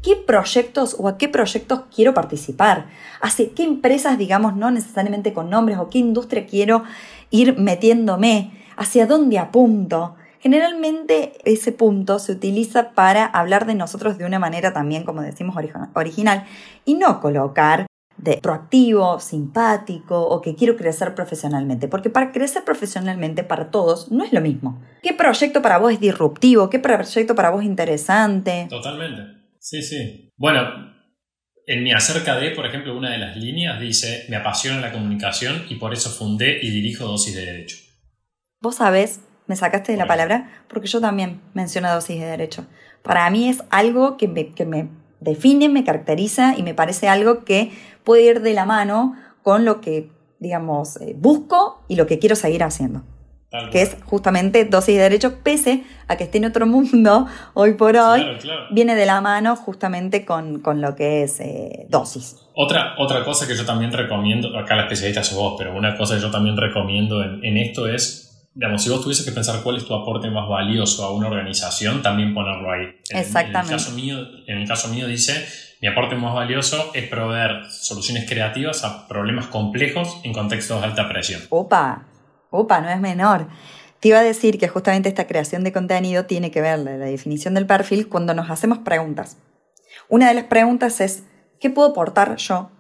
¿qué 0.07 0.15
proyectos 0.15 0.95
o 1.01 1.09
a 1.09 1.19
qué 1.19 1.29
proyectos 1.29 1.81
quiero 1.93 2.15
participar? 2.15 2.87
¿Hacia 3.21 3.53
qué 3.57 3.65
empresas, 3.65 4.17
digamos, 4.17 4.55
no 4.55 4.71
necesariamente 4.71 5.33
con 5.33 5.51
nombres 5.51 5.79
o 5.79 5.91
qué 5.91 5.99
industria 5.99 6.47
quiero 6.47 6.85
ir 7.31 7.59
metiéndome? 7.59 8.53
¿Hacia 8.77 9.07
dónde 9.07 9.41
apunto? 9.41 10.15
Generalmente 10.39 11.33
ese 11.45 11.73
punto 11.73 12.21
se 12.21 12.31
utiliza 12.31 12.93
para 12.93 13.27
hablar 13.27 13.67
de 13.67 13.75
nosotros 13.75 14.17
de 14.17 14.25
una 14.25 14.39
manera 14.39 14.73
también, 14.73 15.03
como 15.03 15.23
decimos, 15.23 15.57
original 15.95 16.45
y 16.85 16.95
no 16.95 17.21
colocar 17.21 17.87
de 18.17 18.39
proactivo, 18.41 19.19
simpático 19.19 20.23
o 20.23 20.41
que 20.41 20.55
quiero 20.55 20.77
crecer 20.77 21.17
profesionalmente. 21.17 21.89
Porque 21.89 22.11
para 22.11 22.31
crecer 22.31 22.63
profesionalmente 22.63 23.43
para 23.43 23.73
todos 23.73 24.13
no 24.13 24.23
es 24.23 24.33
lo 24.33 24.41
mismo. 24.41 24.81
¿Qué 25.03 25.15
proyecto 25.15 25.63
para 25.63 25.79
vos 25.79 25.95
es 25.95 25.99
disruptivo? 25.99 26.71
¿Qué 26.71 26.79
proyecto 26.79 27.35
para 27.35 27.51
vos 27.51 27.63
es 27.63 27.67
interesante? 27.67 28.69
Totalmente. 28.71 29.36
Sí, 29.67 29.83
sí. 29.83 30.31
Bueno, 30.37 30.95
en 31.67 31.83
mi 31.83 31.93
acerca 31.93 32.37
de, 32.37 32.53
por 32.53 32.67
ejemplo, 32.67 32.97
una 32.97 33.11
de 33.11 33.19
las 33.19 33.37
líneas 33.37 33.81
dice, 33.81 34.25
me 34.29 34.37
apasiona 34.37 34.81
la 34.81 34.93
comunicación 34.93 35.65
y 35.69 35.75
por 35.75 35.93
eso 35.93 36.09
fundé 36.09 36.61
y 36.63 36.71
dirijo 36.71 37.05
Dosis 37.05 37.35
de 37.35 37.45
Derecho. 37.45 37.77
Vos 38.61 38.77
sabés 38.77 39.19
me 39.47 39.57
sacaste 39.57 39.93
de 39.93 39.99
la 39.99 40.07
palabra, 40.07 40.65
porque 40.69 40.89
yo 40.89 41.01
también 41.01 41.41
menciono 41.55 41.93
dosis 41.93 42.21
de 42.21 42.27
derecho. 42.27 42.67
Para 43.03 43.29
mí 43.31 43.49
es 43.49 43.63
algo 43.71 44.17
que 44.17 44.29
me, 44.29 44.53
que 44.53 44.67
me 44.67 44.89
define, 45.21 45.69
me 45.69 45.85
caracteriza 45.85 46.55
y 46.57 46.63
me 46.63 46.75
parece 46.75 47.09
algo 47.09 47.45
que 47.45 47.71
puede 48.05 48.25
ir 48.25 48.43
de 48.43 48.55
la 48.55 48.67
mano 48.67 49.15
con 49.43 49.65
lo 49.65 49.81
que, 49.81 50.11
digamos, 50.41 50.97
eh, 51.01 51.15
busco 51.17 51.85
y 51.89 51.97
lo 51.97 52.07
que 52.07 52.19
quiero 52.19 52.35
seguir 52.35 52.65
haciendo. 52.65 53.05
Que 53.71 53.83
es 53.83 53.97
justamente 54.05 54.65
dosis 54.65 54.97
de 54.97 55.03
derecho, 55.03 55.39
pese 55.43 55.85
a 56.09 56.17
que 56.17 56.25
esté 56.25 56.39
en 56.39 56.47
otro 56.47 56.67
mundo 56.67 57.27
hoy 57.55 57.75
por 57.75 57.97
hoy, 57.97 58.25
viene 58.71 58.95
de 58.95 59.07
la 59.07 59.21
mano 59.21 59.57
justamente 59.57 60.25
con, 60.25 60.63
lo 60.65 60.95
que 60.95 61.23
es 61.23 61.41
eh, 61.41 61.87
dosis. 61.89 62.37
Otra, 62.55 62.95
otra 62.99 63.25
cosa 63.25 63.47
que 63.47 63.55
yo 63.55 63.65
también 63.65 63.93
recomiendo, 63.93 64.57
acá 64.59 64.77
la 64.77 64.83
especialista 64.83 65.23
sos 65.23 65.39
vos, 65.39 65.55
pero 65.59 65.77
una 65.77 65.97
cosa 65.97 66.17
que 66.17 66.23
yo 66.23 66.31
también 66.31 66.57
recomiendo 66.57 67.23
en, 67.23 67.45
en 67.45 67.57
esto 67.57 67.89
es 67.89 68.27
digamos, 68.57 68.83
si 68.83 68.89
vos 68.89 69.03
tuvieses 69.03 69.25
que 69.25 69.33
pensar 69.33 69.63
cuál 69.63 69.77
es 69.77 69.85
tu 69.85 69.95
aporte 69.95 70.31
más 70.31 70.49
valioso 70.49 71.05
a 71.05 71.13
una 71.13 71.29
organización, 71.29 72.01
también 72.01 72.33
ponerlo 72.33 72.73
ahí. 72.73 72.87
Exactamente. 73.11 73.59
En, 73.59 73.65
el, 73.65 73.71
caso 73.71 73.93
mío, 73.93 74.17
en 74.47 74.59
el 74.59 74.67
caso 74.67 74.89
mío 74.89 75.07
dice, 75.07 75.47
mi 75.83 75.89
aporte 75.89 76.17
más 76.17 76.35
valioso 76.35 76.91
es 76.95 77.07
proveer 77.07 77.67
soluciones 77.69 78.27
creativas 78.27 78.83
a 78.83 79.07
problemas 79.09 79.49
complejos 79.49 80.21
en 80.25 80.33
contextos 80.33 80.81
de 80.81 80.87
alta 80.87 81.07
presión. 81.07 81.43
Opa, 81.51 82.07
opa, 82.57 82.81
no 82.81 82.91
es 82.91 83.01
menor. 83.01 83.49
Te 84.01 84.09
iba 84.09 84.19
a 84.19 84.23
decir 84.23 84.59
que 84.59 84.69
justamente 84.69 85.09
esta 85.09 85.27
creación 85.27 85.65
de 85.65 85.73
contenido 85.73 86.27
tiene 86.27 86.51
que 86.51 86.61
ver 86.61 86.79
la 86.79 86.97
definición 86.97 87.55
del 87.55 87.67
perfil 87.67 88.09
cuando 88.09 88.35
nos 88.35 88.51
hacemos 88.51 88.79
preguntas. 88.79 89.39
Una 90.09 90.29
de 90.29 90.35
las 90.35 90.45
preguntas 90.45 91.01
es, 91.01 91.23
¿qué 91.61 91.71
puedo 91.71 91.89
aportar 91.89 92.37
yo 92.37 92.71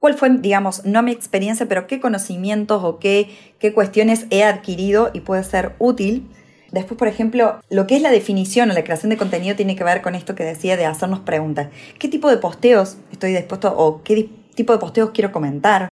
cuál 0.00 0.14
fue, 0.14 0.30
digamos, 0.38 0.84
no 0.84 1.02
mi 1.02 1.12
experiencia, 1.12 1.66
pero 1.66 1.86
qué 1.86 2.00
conocimientos 2.00 2.82
o 2.82 2.98
qué, 2.98 3.28
qué 3.60 3.72
cuestiones 3.72 4.26
he 4.30 4.42
adquirido 4.42 5.10
y 5.12 5.20
puede 5.20 5.44
ser 5.44 5.76
útil. 5.78 6.28
Después, 6.72 6.98
por 6.98 7.08
ejemplo, 7.08 7.60
lo 7.68 7.86
que 7.86 7.96
es 7.96 8.02
la 8.02 8.10
definición 8.10 8.70
o 8.70 8.74
la 8.74 8.82
creación 8.82 9.10
de 9.10 9.16
contenido 9.16 9.56
tiene 9.56 9.76
que 9.76 9.84
ver 9.84 10.02
con 10.02 10.14
esto 10.14 10.34
que 10.34 10.44
decía 10.44 10.76
de 10.76 10.86
hacernos 10.86 11.20
preguntas. 11.20 11.68
¿Qué 11.98 12.08
tipo 12.08 12.30
de 12.30 12.38
posteos 12.38 12.96
estoy 13.12 13.32
dispuesto 13.32 13.72
o 13.76 14.02
qué 14.02 14.30
tipo 14.54 14.72
de 14.72 14.78
posteos 14.78 15.10
quiero 15.10 15.32
comentar? 15.32 15.88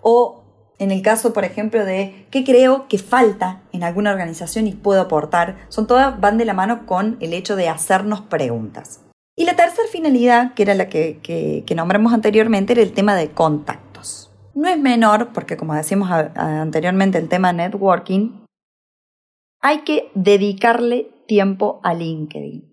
O 0.00 0.44
en 0.78 0.90
el 0.90 1.02
caso, 1.02 1.32
por 1.32 1.44
ejemplo, 1.44 1.84
de 1.84 2.26
qué 2.30 2.44
creo 2.44 2.86
que 2.88 2.98
falta 2.98 3.62
en 3.72 3.82
alguna 3.82 4.12
organización 4.12 4.66
y 4.66 4.72
puedo 4.72 5.00
aportar, 5.00 5.56
son 5.68 5.86
todas, 5.86 6.20
van 6.20 6.38
de 6.38 6.44
la 6.44 6.54
mano 6.54 6.86
con 6.86 7.16
el 7.20 7.32
hecho 7.32 7.56
de 7.56 7.68
hacernos 7.68 8.20
preguntas. 8.20 9.00
Y 9.36 9.44
la 9.44 9.56
tercera 9.56 9.88
finalidad, 9.90 10.54
que 10.54 10.62
era 10.62 10.74
la 10.74 10.88
que, 10.88 11.64
nombramos 11.74 12.12
anteriormente, 12.12 12.72
era 12.72 12.82
el 12.82 12.92
tema 12.92 13.14
de 13.14 13.30
contactos. 13.30 14.32
No 14.54 14.68
es 14.68 14.78
menor, 14.78 15.32
porque 15.32 15.56
como 15.56 15.74
decimos 15.74 16.10
anteriormente, 16.10 17.18
el 17.18 17.28
tema 17.28 17.52
networking, 17.52 18.44
hay 19.60 19.80
que 19.80 20.10
dedicarle 20.14 21.10
tiempo 21.26 21.80
a 21.82 21.94
LinkedIn. 21.94 22.64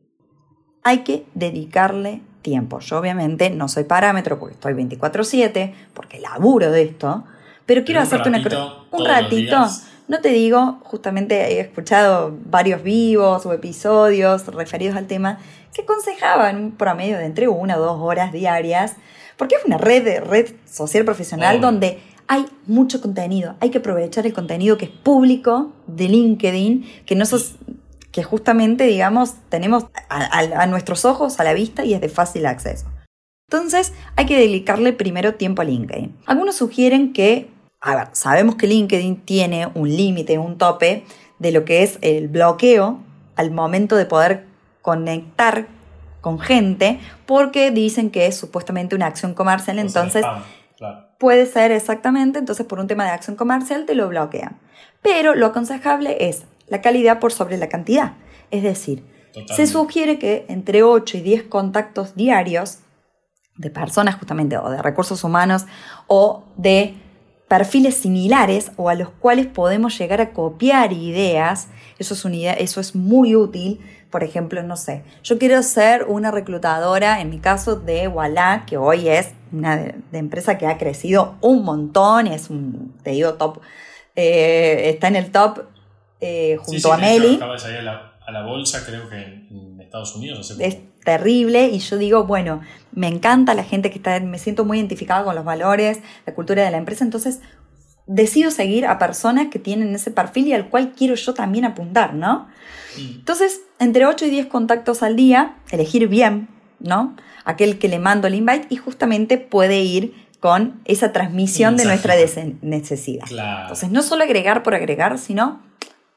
Hay 0.83 0.99
que 0.99 1.25
dedicarle 1.33 2.21
tiempo. 2.41 2.79
Yo 2.79 2.99
obviamente 2.99 3.49
no 3.49 3.67
soy 3.67 3.83
parámetro 3.83 4.39
porque 4.39 4.53
estoy 4.53 4.73
24/7, 4.73 5.73
porque 5.93 6.19
laburo 6.19 6.71
de 6.71 6.83
esto, 6.83 7.25
pero 7.65 7.83
quiero 7.83 8.01
hacerte 8.01 8.29
una... 8.29 8.43
Un 8.91 9.05
ratito. 9.05 9.67
No 10.07 10.21
te 10.21 10.29
digo, 10.29 10.79
justamente 10.83 11.53
he 11.53 11.59
escuchado 11.59 12.37
varios 12.45 12.83
vivos 12.83 13.45
o 13.45 13.53
episodios 13.53 14.45
referidos 14.47 14.95
al 14.95 15.07
tema 15.07 15.39
que 15.73 15.81
aconsejaban 15.81 16.57
un 16.57 16.71
promedio 16.71 17.17
de 17.17 17.25
entre 17.25 17.47
una 17.47 17.77
o 17.77 17.81
dos 17.81 17.99
horas 17.99 18.31
diarias, 18.31 18.95
porque 19.35 19.55
es 19.55 19.65
una 19.65 19.79
red, 19.79 20.03
de 20.03 20.19
red 20.19 20.53
social 20.65 21.03
profesional 21.05 21.59
donde 21.59 21.99
hay 22.27 22.45
mucho 22.67 23.01
contenido. 23.01 23.55
Hay 23.59 23.71
que 23.71 23.79
aprovechar 23.79 24.25
el 24.25 24.33
contenido 24.33 24.77
que 24.77 24.85
es 24.85 24.91
público 24.91 25.73
de 25.87 26.07
LinkedIn, 26.07 26.85
que 27.05 27.15
no 27.15 27.25
que 28.11 28.23
justamente, 28.23 28.85
digamos, 28.85 29.33
tenemos 29.49 29.87
a, 30.07 30.65
nuestros 30.67 31.03
ojos, 31.03 31.39
a 31.39 31.43
la 31.43 31.53
vista 31.53 31.83
y 31.83 31.93
es 31.93 31.99
de 31.99 32.07
fácil 32.07 32.45
acceso. 32.45 32.85
Entonces, 33.51 33.91
hay 34.15 34.25
que 34.25 34.37
dedicarle 34.37 34.93
primero 34.93 35.33
tiempo 35.33 35.61
a 35.61 35.65
LinkedIn. 35.65 36.15
Algunos 36.25 36.55
sugieren 36.55 37.11
que 37.11 37.49
a 37.85 37.95
ver, 37.95 38.07
sabemos 38.13 38.55
que 38.55 38.65
LinkedIn 38.65 39.17
tiene 39.25 39.69
un 39.75 39.95
límite, 39.95 40.39
un 40.39 40.57
tope 40.57 41.05
de 41.37 41.51
lo 41.51 41.65
que 41.65 41.83
es 41.83 41.99
el 42.01 42.29
bloqueo 42.29 42.99
al 43.35 43.51
momento 43.51 43.95
de 43.95 44.07
poder 44.07 44.47
conectar 44.81 45.67
con 46.19 46.39
gente, 46.39 46.99
porque 47.27 47.69
dicen 47.69 48.09
que 48.09 48.25
es 48.25 48.35
supuestamente 48.35 48.95
una 48.95 49.05
acción 49.05 49.35
comercial, 49.35 49.77
entonces 49.77 50.25
puede 51.19 51.45
ser 51.45 51.71
exactamente, 51.71 52.39
entonces 52.39 52.65
por 52.65 52.79
un 52.79 52.87
tema 52.87 53.03
de 53.03 53.11
acción 53.11 53.35
comercial 53.35 53.85
te 53.85 53.93
lo 53.93 54.09
bloquean. 54.09 54.59
Pero 55.03 55.35
lo 55.35 55.45
aconsejable 55.45 56.17
es 56.27 56.45
la 56.67 56.81
calidad 56.81 57.19
por 57.19 57.31
sobre 57.31 57.57
la 57.57 57.69
cantidad. 57.69 58.13
Es 58.49 58.63
decir, 58.63 59.03
se 59.55 59.67
sugiere 59.67 60.17
que 60.17 60.47
entre 60.49 60.81
8 60.81 61.17
y 61.17 61.21
10 61.21 61.43
contactos 61.43 62.15
diarios 62.15 62.79
de 63.57 63.69
personas 63.69 64.15
justamente 64.15 64.57
o 64.57 64.71
de 64.71 64.81
recursos 64.81 65.23
humanos 65.23 65.67
o 66.07 66.45
de 66.57 67.04
perfiles 67.47 67.95
similares 67.95 68.71
o 68.75 68.89
a 68.89 68.95
los 68.95 69.09
cuales 69.09 69.47
podemos 69.47 69.97
llegar 69.97 70.21
a 70.21 70.31
copiar 70.31 70.93
ideas. 70.93 71.67
Eso 71.99 72.13
es, 72.13 72.25
una 72.25 72.35
idea, 72.35 72.53
eso 72.53 72.79
es 72.79 72.95
muy 72.95 73.35
útil. 73.35 73.79
Por 74.09 74.23
ejemplo, 74.23 74.63
no 74.63 74.77
sé, 74.77 75.03
yo 75.23 75.37
quiero 75.37 75.61
ser 75.61 76.05
una 76.05 76.31
reclutadora, 76.31 77.19
en 77.19 77.29
mi 77.29 77.39
caso 77.39 77.75
de 77.75 78.07
Walla, 78.07 78.63
que 78.65 78.77
hoy 78.77 79.09
es 79.09 79.33
una 79.51 79.75
de, 79.77 80.17
empresa 80.17 80.57
que 80.57 80.67
ha 80.67 80.77
crecido 80.77 81.35
un 81.41 81.63
montón, 81.63 82.27
es 82.27 82.49
un, 82.49 82.95
te 83.03 83.11
digo, 83.11 83.33
top, 83.33 83.59
eh, 84.15 84.91
está 84.93 85.09
en 85.09 85.17
el 85.17 85.31
top 85.31 85.65
eh, 86.21 86.57
junto 86.61 86.93
a 86.93 86.97
Meli. 86.97 87.35
Acaba 87.35 87.53
de 87.53 87.59
salir 87.59 87.77
a 87.79 87.81
la, 87.81 88.13
a 88.25 88.31
la, 88.31 88.43
bolsa, 88.43 88.85
creo 88.85 89.09
que 89.09 89.21
en, 89.21 89.81
Estados 89.81 90.15
Unidos. 90.15 90.55
es 90.59 90.77
terrible 91.05 91.69
y 91.69 91.79
yo 91.79 91.97
digo, 91.97 92.25
bueno, 92.25 92.59
me 92.91 93.07
encanta 93.07 93.53
la 93.53 93.63
gente 93.63 93.89
que 93.89 93.97
está, 93.97 94.19
me 94.19 94.39
siento 94.39 94.65
muy 94.65 94.79
identificada 94.79 95.23
con 95.23 95.35
los 95.35 95.45
valores, 95.45 95.99
la 96.25 96.33
cultura 96.33 96.65
de 96.65 96.71
la 96.71 96.77
empresa, 96.77 97.05
entonces 97.05 97.39
decido 98.07 98.51
seguir 98.51 98.85
a 98.85 98.99
personas 98.99 99.47
que 99.49 99.59
tienen 99.59 99.95
ese 99.95 100.11
perfil 100.11 100.47
y 100.47 100.53
al 100.53 100.69
cual 100.69 100.91
quiero 100.91 101.15
yo 101.15 101.33
también 101.33 101.63
apuntar, 101.65 102.13
¿no? 102.13 102.47
Entonces, 102.97 103.61
entre 103.79 104.05
8 104.05 104.25
y 104.25 104.29
10 104.29 104.45
contactos 104.47 105.03
al 105.03 105.15
día, 105.15 105.55
elegir 105.71 106.07
bien, 106.07 106.47
¿no? 106.79 107.15
Aquel 107.43 107.77
que 107.77 107.89
le 107.89 107.99
mando 107.99 108.27
el 108.27 108.35
invite 108.35 108.67
y 108.69 108.77
justamente 108.77 109.37
puede 109.37 109.81
ir 109.81 110.13
con 110.39 110.79
esa 110.85 111.11
transmisión 111.11 111.75
de 111.77 111.85
nuestra 111.85 112.15
necesidad. 112.61 113.25
Entonces, 113.29 113.89
no 113.89 114.01
solo 114.03 114.23
agregar 114.23 114.63
por 114.63 114.75
agregar, 114.75 115.17
sino 115.17 115.61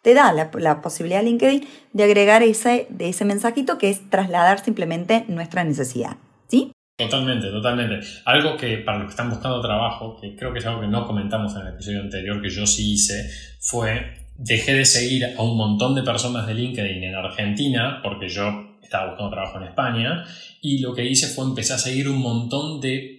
te 0.02 0.14
da 0.14 0.32
la, 0.32 0.50
la, 0.54 0.80
posibilidad 0.80 1.22
LinkedIn 1.22 1.66
de 1.92 2.04
agregar 2.04 2.42
ese, 2.42 2.87
de 2.90 3.08
ese 3.08 3.24
mensajito 3.24 3.78
que 3.78 3.90
es 3.90 4.08
trasladar 4.11 4.61
simplemente 4.61 5.24
nuestra 5.28 5.64
necesidad. 5.64 6.16
¿Sí? 6.48 6.72
Totalmente, 6.98 7.50
totalmente. 7.50 8.00
Algo 8.24 8.56
que 8.56 8.78
para 8.78 8.98
los 8.98 9.06
que 9.06 9.11
están 9.11 9.30
buscando 9.30 9.61
trabajo, 9.61 10.18
que 10.20 10.34
creo 10.34 10.52
que 10.52 10.58
es 10.58 10.66
algo 10.66 10.80
que 10.80 10.88
no 10.88 11.06
comentamos 11.06 11.54
en 11.54 11.62
el 11.62 11.74
episodio 11.74 12.00
anterior, 12.00 12.42
que 12.42 12.50
yo 12.50 12.66
sí 12.66 12.94
hice, 12.94 13.30
fue 13.61 14.28
dejé 14.38 14.74
de 14.74 14.84
seguir 14.84 15.34
a 15.37 15.42
un 15.42 15.56
montón 15.56 15.94
de 15.94 16.02
personas 16.02 16.46
de 16.46 16.54
LinkedIn 16.54 17.02
en 17.02 17.14
Argentina, 17.14 18.00
porque 18.02 18.28
yo 18.28 18.78
estaba 18.82 19.08
buscando 19.11 19.32
trabajo 19.32 19.58
en 19.58 19.64
España 19.64 20.24
y 20.62 20.78
lo 20.78 20.94
que 20.94 21.04
hice 21.04 21.26
fue 21.26 21.44
empezar 21.44 21.76
a 21.76 21.80
seguir 21.80 22.08
un 22.08 22.20
montón 22.20 22.80
de 22.80 23.18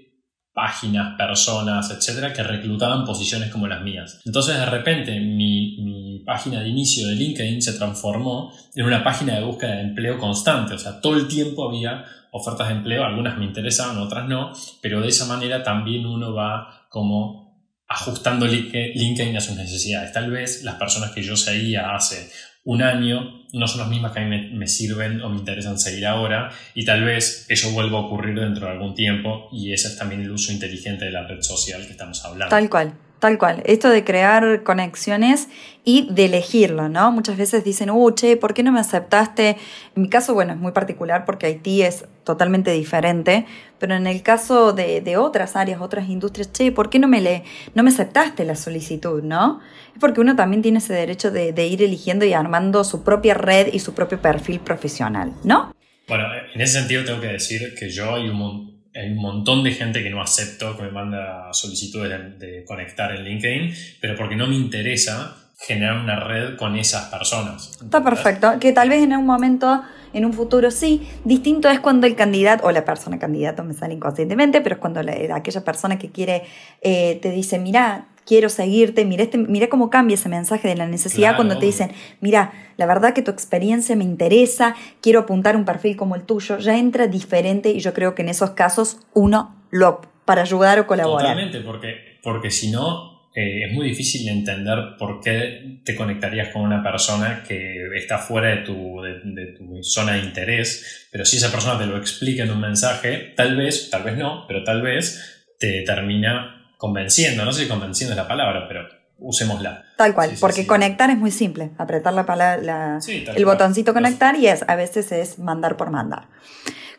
páginas, 0.53 1.15
personas, 1.17 1.91
etcétera, 1.91 2.33
que 2.33 2.43
reclutaban 2.43 3.05
posiciones 3.05 3.49
como 3.49 3.67
las 3.67 3.81
mías. 3.81 4.21
Entonces, 4.25 4.57
de 4.57 4.65
repente, 4.65 5.19
mi, 5.19 5.77
página 6.25 6.62
de 6.62 6.69
inicio 6.69 7.08
de 7.08 7.15
LinkedIn 7.15 7.62
se 7.62 7.73
transformó 7.73 8.53
en 8.75 8.86
una 8.86 9.03
página 9.03 9.36
de 9.36 9.43
búsqueda 9.43 9.75
de 9.75 9.82
empleo 9.82 10.17
constante. 10.17 10.73
O 10.73 10.79
sea, 10.79 11.01
todo 11.01 11.15
el 11.15 11.27
tiempo 11.27 11.67
había 11.67 12.05
ofertas 12.32 12.67
de 12.67 12.75
empleo, 12.75 13.03
algunas 13.03 13.38
me 13.38 13.45
interesaban, 13.45 13.97
otras 13.97 14.27
no, 14.27 14.51
pero 14.82 15.01
de 15.01 15.08
esa 15.08 15.25
manera 15.25 15.63
también 15.63 16.05
uno 16.05 16.34
va 16.34 16.88
como 16.89 17.49
ajustando 17.88 18.45
LinkedIn 18.45 19.36
a 19.36 19.41
sus 19.41 19.55
necesidades. 19.55 20.13
Tal 20.13 20.29
vez 20.29 20.63
las 20.63 20.75
personas 20.75 21.12
que 21.12 21.23
yo 21.23 21.36
seguía 21.36 21.95
hace 21.95 22.29
un 22.63 22.84
año 22.84 23.45
no 23.51 23.67
son 23.67 23.79
las 23.82 23.89
mismas 23.89 24.12
que 24.12 24.19
a 24.19 24.25
mí 24.25 24.51
me, 24.51 24.67
sirven 24.67 25.21
o 25.21 25.29
me 25.29 25.38
interesan 25.38 25.79
seguir 25.79 26.05
ahora 26.05 26.51
y 26.75 26.86
tal 26.86 27.03
vez 27.03 27.47
eso 27.49 27.71
vuelva 27.71 27.97
a 27.97 28.01
ocurrir 28.01 28.39
dentro 28.39 28.67
de 28.67 28.73
algún 28.73 28.93
tiempo 28.93 29.49
y 29.51 29.73
ese 29.73 29.88
es 29.88 29.97
también 29.97 30.21
el 30.21 30.29
uso 30.29 30.51
inteligente 30.51 31.05
de 31.05 31.12
la 31.12 31.25
red 31.25 31.41
social 31.41 31.84
que 31.86 31.93
estamos 31.93 32.23
hablando. 32.25 32.49
Tal 32.49 32.69
cual. 32.69 32.93
Tal 33.19 33.38
cual, 33.38 33.62
esto 33.65 33.89
de 33.89 34.05
crear 34.05 34.63
conexiones 34.63 35.49
y 35.84 36.08
de 36.10 36.25
elegirlo, 36.25 36.88
¿no? 36.88 37.12
Muchas 37.12 37.36
veces 37.36 37.65
dicen, 37.65 37.89
uh, 37.89 38.12
che, 38.12 38.38
¿por 38.38 38.53
qué 38.53 38.63
no 38.63 38.71
me 38.71 38.79
aceptaste? 38.79 39.58
En 39.95 40.03
mi 40.03 40.10
caso, 40.10 40.34
bueno, 40.34 40.53
es 40.53 40.60
muy 40.60 40.71
particular 40.71 41.25
porque 41.25 41.47
Haití 41.47 41.82
es 41.82 42.05
totalmente 42.23 42.71
diferente, 42.71 43.45
pero 43.77 43.95
en 43.95 44.08
el 44.08 44.21
caso 44.23 44.71
de, 44.71 45.17
otras 45.17 45.58
áreas, 45.58 45.82
otras 45.82 46.08
industrias, 46.08 46.53
che, 46.53 46.71
¿por 46.71 46.89
qué 46.89 46.97
no 46.97 47.10
me, 47.10 47.19
le, 47.19 47.43
no 47.75 47.84
me 47.84 47.89
aceptaste 47.89 48.45
la 48.45 48.55
solicitud, 48.55 49.21
no? 49.21 49.60
Es 49.93 49.99
porque 49.99 50.21
uno 50.21 50.38
también 50.38 50.62
tiene 50.62 50.77
ese 50.77 50.93
derecho 50.93 51.29
de, 51.29 51.51
de 51.51 51.67
ir 51.67 51.84
eligiendo 51.84 52.23
y 52.23 52.32
armando 52.32 52.86
su 52.86 53.03
propia 53.03 53.34
red 53.34 53.73
y 53.73 53.79
su 53.79 53.93
propio 53.93 54.21
perfil 54.21 54.62
profesional, 54.62 55.34
¿no? 55.43 55.73
Bueno, 56.08 56.23
en 56.53 56.62
ese 56.62 56.79
sentido 56.79 57.03
tengo 57.03 57.19
que 57.19 57.27
decir 57.27 57.75
que 57.77 57.89
yo 57.89 58.17
y 58.17 58.29
un 58.29 58.78
hay 58.99 59.12
un 59.12 59.17
montón 59.17 59.63
de 59.63 59.71
gente 59.71 60.03
que 60.03 60.09
no 60.09 60.21
acepto, 60.21 60.75
que 60.75 60.83
me 60.83 60.91
manda 60.91 61.53
solicitudes 61.53 62.39
de, 62.39 62.63
conectar 62.65 63.12
en 63.15 63.23
LinkedIn, 63.23 63.73
pero 64.01 64.15
porque 64.15 64.35
no 64.35 64.47
me 64.47 64.55
interesa 64.55 65.35
generar 65.57 65.97
una 65.97 66.19
red 66.19 66.55
con 66.57 66.77
esas 66.77 67.05
personas. 67.05 67.79
Está 67.81 68.03
perfecto, 68.03 68.59
que 68.59 68.71
tal 68.71 68.89
vez 68.89 69.03
en 69.03 69.15
un 69.15 69.25
momento, 69.25 69.81
en 70.13 70.25
un 70.25 70.33
futuro 70.33 70.71
sí, 70.71 71.07
distinto 71.25 71.69
es 71.69 71.79
cuando 71.79 72.07
el 72.07 72.15
candidato, 72.15 72.65
o 72.65 72.71
la 72.71 72.85
persona 72.85 73.19
candidato 73.19 73.63
me 73.63 73.73
sale 73.73 73.93
inconscientemente, 73.93 74.62
pero 74.62 74.75
es 74.75 74.81
cuando 74.81 75.01
aquella 75.33 75.63
persona 75.63 75.97
que 75.97 76.12
quiere 76.12 76.43
eh, 76.81 77.19
te 77.21 77.31
dice, 77.31 77.59
mira, 77.59 78.08
quiero 78.29 78.47
seguirte, 78.49 79.05
mira, 79.05 79.23
este, 79.23 79.39
mira 79.39 79.69
cómo 79.69 79.89
cambia 79.89 80.13
ese 80.13 80.29
mensaje 80.29 80.67
de 80.67 80.75
la 80.75 80.85
necesidad 80.85 81.35
cuando 81.35 81.57
te 81.57 81.65
dicen, 81.65 81.91
mira, 82.21 82.53
la 82.77 82.85
verdad 82.85 83.15
que 83.15 83.23
tu 83.23 83.31
experiencia 83.31 83.95
me 83.95 84.03
interesa, 84.03 84.75
quiero 85.01 85.21
apuntar 85.21 85.55
un 85.55 85.65
perfil 85.65 85.97
como 85.97 86.15
el 86.15 86.21
tuyo, 86.21 86.59
ya 86.59 86.77
entra 86.77 87.07
diferente 87.07 87.71
y 87.71 87.79
yo 87.79 87.91
creo 87.91 88.13
que 88.13 88.21
en 88.21 88.29
esos 88.29 88.51
casos 88.51 88.99
uno 89.15 89.65
lo 89.71 90.01
para 90.25 90.43
ayudar 90.43 90.77
o 90.77 90.85
colaborar. 90.85 91.29
Totalmente, 91.29 91.61
porque, 91.61 92.19
porque 92.21 92.51
si 92.51 92.69
no, 92.69 93.31
eh, 93.33 93.65
es 93.65 93.73
muy 93.73 93.87
difícil 93.87 94.29
entender 94.29 94.77
por 94.99 95.21
qué 95.21 95.79
te 95.83 95.95
conectarías 95.95 96.49
con 96.49 96.61
una 96.61 96.83
persona 96.83 97.43
que 97.47 97.87
está 97.95 98.19
fuera 98.19 98.49
de 98.49 98.57
tu, 98.57 99.01
de, 99.01 99.55
tu, 99.57 99.81
zona 99.81 100.13
de 100.13 100.19
interés, 100.19 101.07
pero 101.11 101.25
si 101.25 101.37
esa 101.37 101.49
persona 101.49 101.79
te 101.79 101.87
lo 101.87 101.97
explica 101.97 102.43
en 102.43 102.51
un 102.51 102.61
mensaje, 102.61 103.33
tal 103.35 103.57
vez, 103.57 103.89
tal 103.89 104.03
vez 104.03 104.17
no, 104.17 104.45
pero 104.47 104.63
tal 104.63 104.83
vez 104.83 105.47
te 105.57 105.81
termina 105.81 106.58
convenciendo, 106.79 107.43
no 107.43 107.51
sé 107.51 107.63
si 107.63 107.67
convenciendo 107.67 108.13
es 108.13 108.17
la 108.17 108.27
palabra, 108.27 108.65
pero 108.69 108.87
usémosla. 109.17 109.83
Tal 109.97 110.13
cual, 110.15 110.31
porque 110.39 110.65
conectar 110.65 111.09
es 111.09 111.17
muy 111.17 111.29
simple, 111.29 111.71
apretar 111.77 112.13
la, 112.13 112.25
palabra, 112.25 112.99
el 113.35 113.45
botoncito 113.45 113.93
conectar 113.93 114.37
y 114.37 114.47
es, 114.47 114.63
a 114.65 114.77
veces 114.77 115.11
es 115.11 115.39
mandar 115.39 115.75
por 115.75 115.89
mandar. 115.91 116.29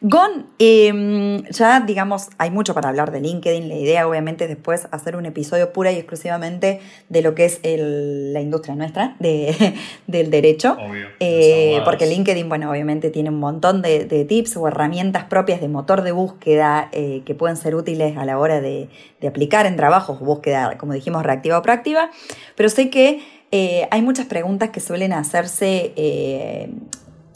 Gon, 0.03 0.47
em, 0.59 1.45
ya 1.51 1.81
digamos, 1.81 2.31
hay 2.39 2.51
mucho 2.51 2.73
para 2.73 2.89
hablar 2.89 3.11
de 3.11 3.21
LinkedIn. 3.21 3.69
La 3.69 3.75
idea, 3.75 4.09
obviamente, 4.09 4.45
es 4.45 4.51
después 4.51 4.89
hacer 4.93 5.15
un 5.15 5.27
episodio 5.27 5.75
pura 5.75 5.93
y 5.93 5.97
exclusivamente 5.97 6.81
de 7.11 7.21
lo 7.21 7.35
que 7.35 7.45
es 7.45 7.61
la 7.63 8.41
industria 8.41 8.75
nuestra 8.77 9.15
de, 9.19 9.75
del 10.07 10.31
derecho. 10.31 10.79
Obvio, 10.81 11.09
eh, 11.21 11.83
porque 11.85 12.07
LinkedIn, 12.07 12.49
bueno, 12.49 12.71
obviamente 12.71 13.11
tiene 13.11 13.29
un 13.29 13.41
montón 13.41 13.83
de, 13.83 14.25
tips 14.27 14.57
o 14.57 14.69
herramientas 14.69 15.25
propias 15.25 15.61
de 15.61 15.69
motor 15.69 16.01
de 16.01 16.13
búsqueda 16.13 16.89
eh, 16.93 17.21
que 17.27 17.35
pueden 17.35 17.59
ser 17.59 17.75
útiles 17.75 18.17
a 18.17 18.25
la 18.25 18.39
hora 18.39 18.63
de, 18.63 18.89
aplicar 19.27 19.67
en 19.67 19.77
trabajos, 19.77 20.19
búsqueda, 20.21 20.79
como 20.79 20.95
dijimos, 20.95 21.23
reactiva 21.25 21.59
o 21.59 21.63
proactiva. 21.63 22.11
Pero 22.57 22.71
sé 22.71 22.89
que 22.89 23.23
eh, 23.51 23.87
hay 23.91 24.01
muchas 24.01 24.25
preguntas 24.25 24.71
que 24.71 24.81
suelen 24.81 25.13
hacerse 25.13 25.93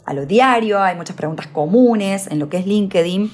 a 0.05 0.13
lo 0.13 0.25
diario, 0.25 0.81
hay 0.81 0.95
muchas 0.95 1.15
preguntas 1.15 1.47
comunes 1.47 2.27
en 2.27 2.39
lo 2.39 2.49
que 2.49 2.57
es 2.57 2.65
LinkedIn, 2.65 3.31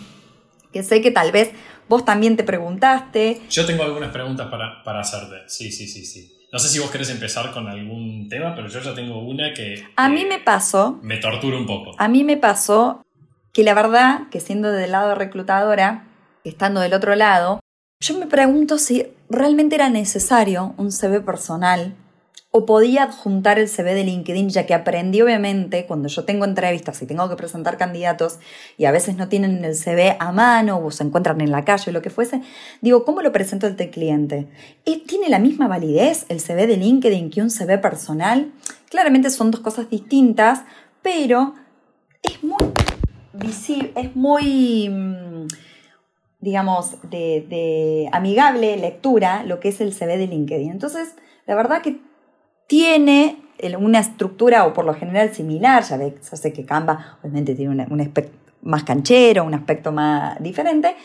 que 0.72 0.84
sé 0.84 1.02
que 1.02 1.12
tal 1.12 1.32
vez 1.32 1.52
vos 1.90 2.06
también 2.06 2.38
te 2.38 2.44
preguntaste. 2.44 3.42
Yo 3.50 3.66
tengo 3.66 3.84
algunas 3.84 4.12
preguntas 4.12 4.48
para, 4.50 4.84
para 4.84 5.02
hacerte, 5.02 5.48
sí, 5.48 5.72
sí, 5.72 5.88
sí, 5.88 6.06
sí. 6.06 6.38
No 6.52 6.60
sé 6.60 6.68
si 6.68 6.80
vos 6.80 6.92
querés 6.92 7.10
empezar 7.10 7.52
con 7.52 7.68
algún 7.68 8.28
tema, 8.28 8.54
pero 8.56 8.68
yo 8.68 8.82
ya 8.82 8.94
tengo 8.94 9.20
una 9.20 9.54
que... 9.54 9.86
A 9.96 10.10
mí 10.10 10.26
me 10.26 10.40
pasó... 10.40 11.00
Me 11.02 11.18
tortura 11.18 11.58
un 11.58 11.66
poco. 11.66 11.96
A 11.98 12.08
mí 12.10 12.26
me 12.26 12.36
pasó 12.36 13.06
que 13.54 13.64
la 13.64 13.74
verdad, 13.74 14.28
que 14.30 14.42
siendo 14.42 14.72
del 14.72 14.92
lado 14.92 15.16
reclutadora, 15.16 16.08
estando 16.44 16.82
del 16.82 16.94
otro 16.94 17.16
lado, 17.16 17.62
yo 18.02 18.18
me 18.18 18.28
pregunto 18.28 18.78
si 18.78 19.08
realmente 19.30 19.76
era 19.76 19.90
necesario 19.90 20.74
un 20.78 20.92
CV 20.92 21.22
personal 21.22 21.96
o 22.54 22.66
podía 22.66 23.04
adjuntar 23.04 23.60
el 23.60 23.70
CV 23.70 23.94
de 23.94 24.04
LinkedIn, 24.04 24.50
ya 24.50 24.66
que 24.66 24.74
aprendí 24.74 25.22
obviamente 25.22 25.86
cuando 25.86 26.10
yo 26.10 26.26
tengo 26.26 26.44
entrevistas 26.44 27.02
y 27.02 27.06
tengo 27.06 27.30
que 27.30 27.38
presentar 27.38 27.78
candidatos 27.78 28.40
y 28.78 28.86
a 28.86 28.92
veces 28.92 29.16
no 29.16 29.30
tienen 29.30 29.64
el 29.64 29.74
CV 29.74 30.18
a 30.20 30.34
mano 30.34 30.78
o 30.84 30.92
se 30.92 31.06
encuentran 31.06 31.40
en 31.40 31.50
la 31.50 31.64
calle 31.64 31.90
o 31.90 31.94
lo 31.94 32.02
que 32.02 32.10
fuese, 32.10 32.42
digo, 32.82 33.06
¿cómo 33.06 33.22
lo 33.22 33.32
presento 33.32 33.68
al 33.68 33.76
cliente? 33.76 34.50
¿Tiene 34.84 35.30
la 35.30 35.40
misma 35.40 35.70
validez 35.70 36.26
el 36.28 36.42
CV 36.42 36.68
de 36.68 36.78
LinkedIn 36.78 37.30
que 37.30 37.42
un 37.42 37.50
CV 37.50 37.78
personal? 37.78 38.52
Claramente 38.90 39.30
son 39.30 39.50
dos 39.52 39.62
cosas 39.62 39.90
distintas, 39.90 40.64
pero 41.02 41.56
es 42.22 42.44
muy 42.44 42.58
visible, 43.34 43.94
es 43.96 44.14
muy 44.14 44.90
mm, 44.90 45.48
digamos, 46.42 46.98
de, 47.10 47.46
de 47.48 48.10
amigable 48.12 48.76
lectura 48.76 49.44
lo 49.44 49.62
que 49.62 49.70
es 49.70 49.80
el 49.80 49.94
CV 49.94 50.18
de 50.18 50.28
LinkedIn. 50.28 50.72
Entonces, 50.72 51.16
la 51.46 51.56
verdad 51.56 51.82
que 51.82 52.02
tiene 52.72 53.36
una 53.80 54.00
estructura 54.00 54.66
o 54.66 54.72
por 54.72 54.86
lo 54.86 54.94
general 54.94 55.34
similar, 55.34 55.84
ya, 55.84 55.98
ve, 55.98 56.16
ya 56.22 56.38
sé 56.38 56.54
que 56.54 56.64
Canva 56.64 57.18
obviamente 57.22 57.54
tiene 57.54 57.86
un 57.86 58.00
aspecto 58.00 58.38
más 58.62 58.86
canchero, 58.86 59.44
un 59.44 59.54
aspecto 59.54 59.92
más 59.92 60.42
diferente, 60.42 60.96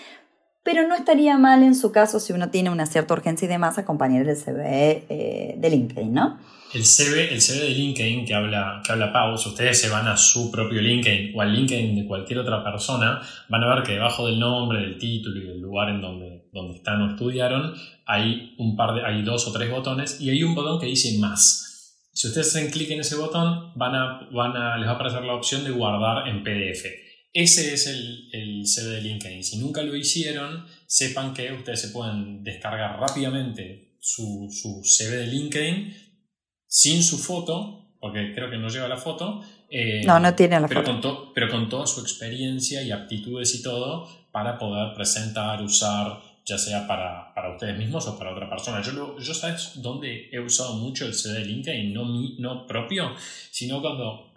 pero 0.67 0.85
no 0.89 0.97
estaría 0.97 1.39
mal 1.39 1.63
en 1.63 1.77
su 1.77 1.93
caso 1.93 2.19
si 2.19 2.33
uno 2.33 2.51
tiene 2.51 2.71
una 2.71 2.87
cierta 2.87 3.15
urgencia 3.15 3.47
y 3.47 3.49
demás 3.49 3.79
acompañar 3.79 4.27
el 4.29 4.37
CV 4.37 5.07
eh, 5.09 5.55
de 5.57 5.71
LinkedIn, 5.71 6.13
¿no? 6.13 6.41
El 6.75 6.85
CV, 6.85 7.33
el 7.33 7.41
CV 7.41 7.61
de 7.61 7.71
LinkedIn 7.71 8.27
que 8.27 8.35
habla, 8.35 8.83
que 8.85 8.91
habla 8.91 9.13
Pau, 9.13 9.39
si 9.39 9.49
ustedes 9.49 9.81
se 9.81 9.89
van 9.89 10.09
a 10.09 10.17
su 10.17 10.51
propio 10.51 10.83
LinkedIn 10.83 11.37
o 11.37 11.41
al 11.41 11.55
LinkedIn 11.55 11.95
de 11.95 12.07
cualquier 12.09 12.41
otra 12.41 12.65
persona, 12.65 13.23
van 13.49 13.63
a 13.63 13.75
ver 13.77 13.85
que 13.85 13.93
debajo 13.93 14.27
del 14.27 14.41
nombre, 14.41 14.81
del 14.81 14.99
título 14.99 15.41
y 15.41 15.47
del 15.47 15.61
lugar 15.61 15.89
en 15.89 16.01
donde, 16.01 16.49
donde 16.53 16.79
están 16.79 17.01
o 17.01 17.11
estudiaron, 17.13 17.73
hay, 18.05 18.57
un 18.59 18.75
par 18.75 18.97
de, 18.97 19.07
hay 19.07 19.23
dos 19.23 19.47
o 19.47 19.53
tres 19.53 19.71
botones 19.71 20.21
y 20.21 20.31
hay 20.31 20.43
un 20.43 20.57
botón 20.57 20.81
que 20.81 20.87
dice 20.87 21.17
más. 21.21 22.01
Si 22.13 22.27
ustedes 22.27 22.49
hacen 22.49 22.73
clic 22.73 22.91
en 22.91 23.01
ese 23.01 23.15
botón, 23.15 23.73
van 23.77 23.95
a, 23.95 24.29
van 24.33 24.57
a, 24.57 24.77
les 24.79 24.89
va 24.89 24.93
a 24.93 24.95
aparecer 24.97 25.23
la 25.23 25.35
opción 25.35 25.63
de 25.63 25.71
guardar 25.71 26.27
en 26.27 26.43
PDF. 26.43 27.06
Ese 27.39 27.75
es 27.75 27.87
el, 27.87 28.31
el 28.33 28.67
CV 28.67 28.93
de 28.93 29.03
LinkedIn. 29.03 29.45
Si 29.45 29.59
nunca 29.59 29.83
lo 29.83 29.95
hicieron, 29.95 30.65
sepan 30.87 31.35
que 31.35 31.53
ustedes 31.53 31.83
se 31.83 31.89
pueden 31.89 32.43
descargar 32.43 32.99
rápidamente 32.99 33.99
su, 34.01 34.49
su 34.51 34.81
CV 34.83 35.19
de 35.19 35.27
LinkedIn 35.27 35.95
sin 36.67 37.03
su 37.03 37.19
foto, 37.19 37.95
porque 38.01 38.33
creo 38.35 38.49
que 38.49 38.57
no 38.57 38.71
lleva 38.71 38.89
la 38.89 38.97
foto. 38.97 39.43
Eh, 39.69 40.03
no, 40.07 40.19
no 40.19 40.35
tiene 40.35 40.59
la 40.59 40.67
pero 40.67 40.83
foto. 40.83 41.25
Con 41.25 41.35
pero 41.35 41.51
con 41.51 41.69
toda 41.69 41.87
su 41.87 42.01
experiencia 42.01 42.83
y 42.83 42.91
aptitudes 42.91 43.55
y 43.55 43.63
todo 43.63 44.09
para 44.33 44.57
poder 44.57 44.95
presentar, 44.95 45.61
usar 45.61 46.19
ya 46.47 46.57
sea 46.57 46.87
para, 46.87 47.35
para, 47.35 47.53
ustedes 47.53 47.77
mismos 47.77 48.07
o 48.07 48.19
para 48.19 48.33
otra 48.33 48.49
persona. 48.49 48.81
Yo, 48.81 49.19
yo 49.19 49.35
¿sabes 49.35 49.73
dónde 49.83 50.31
he 50.33 50.41
usado 50.41 50.77
mucho 50.77 51.05
el 51.05 51.13
CD 51.13 51.41
de 51.41 51.45
LinkedIn? 51.45 51.93
No, 51.93 52.07
no 52.39 52.67
propio, 52.67 53.15
sino 53.51 53.83
cuando 53.83 54.33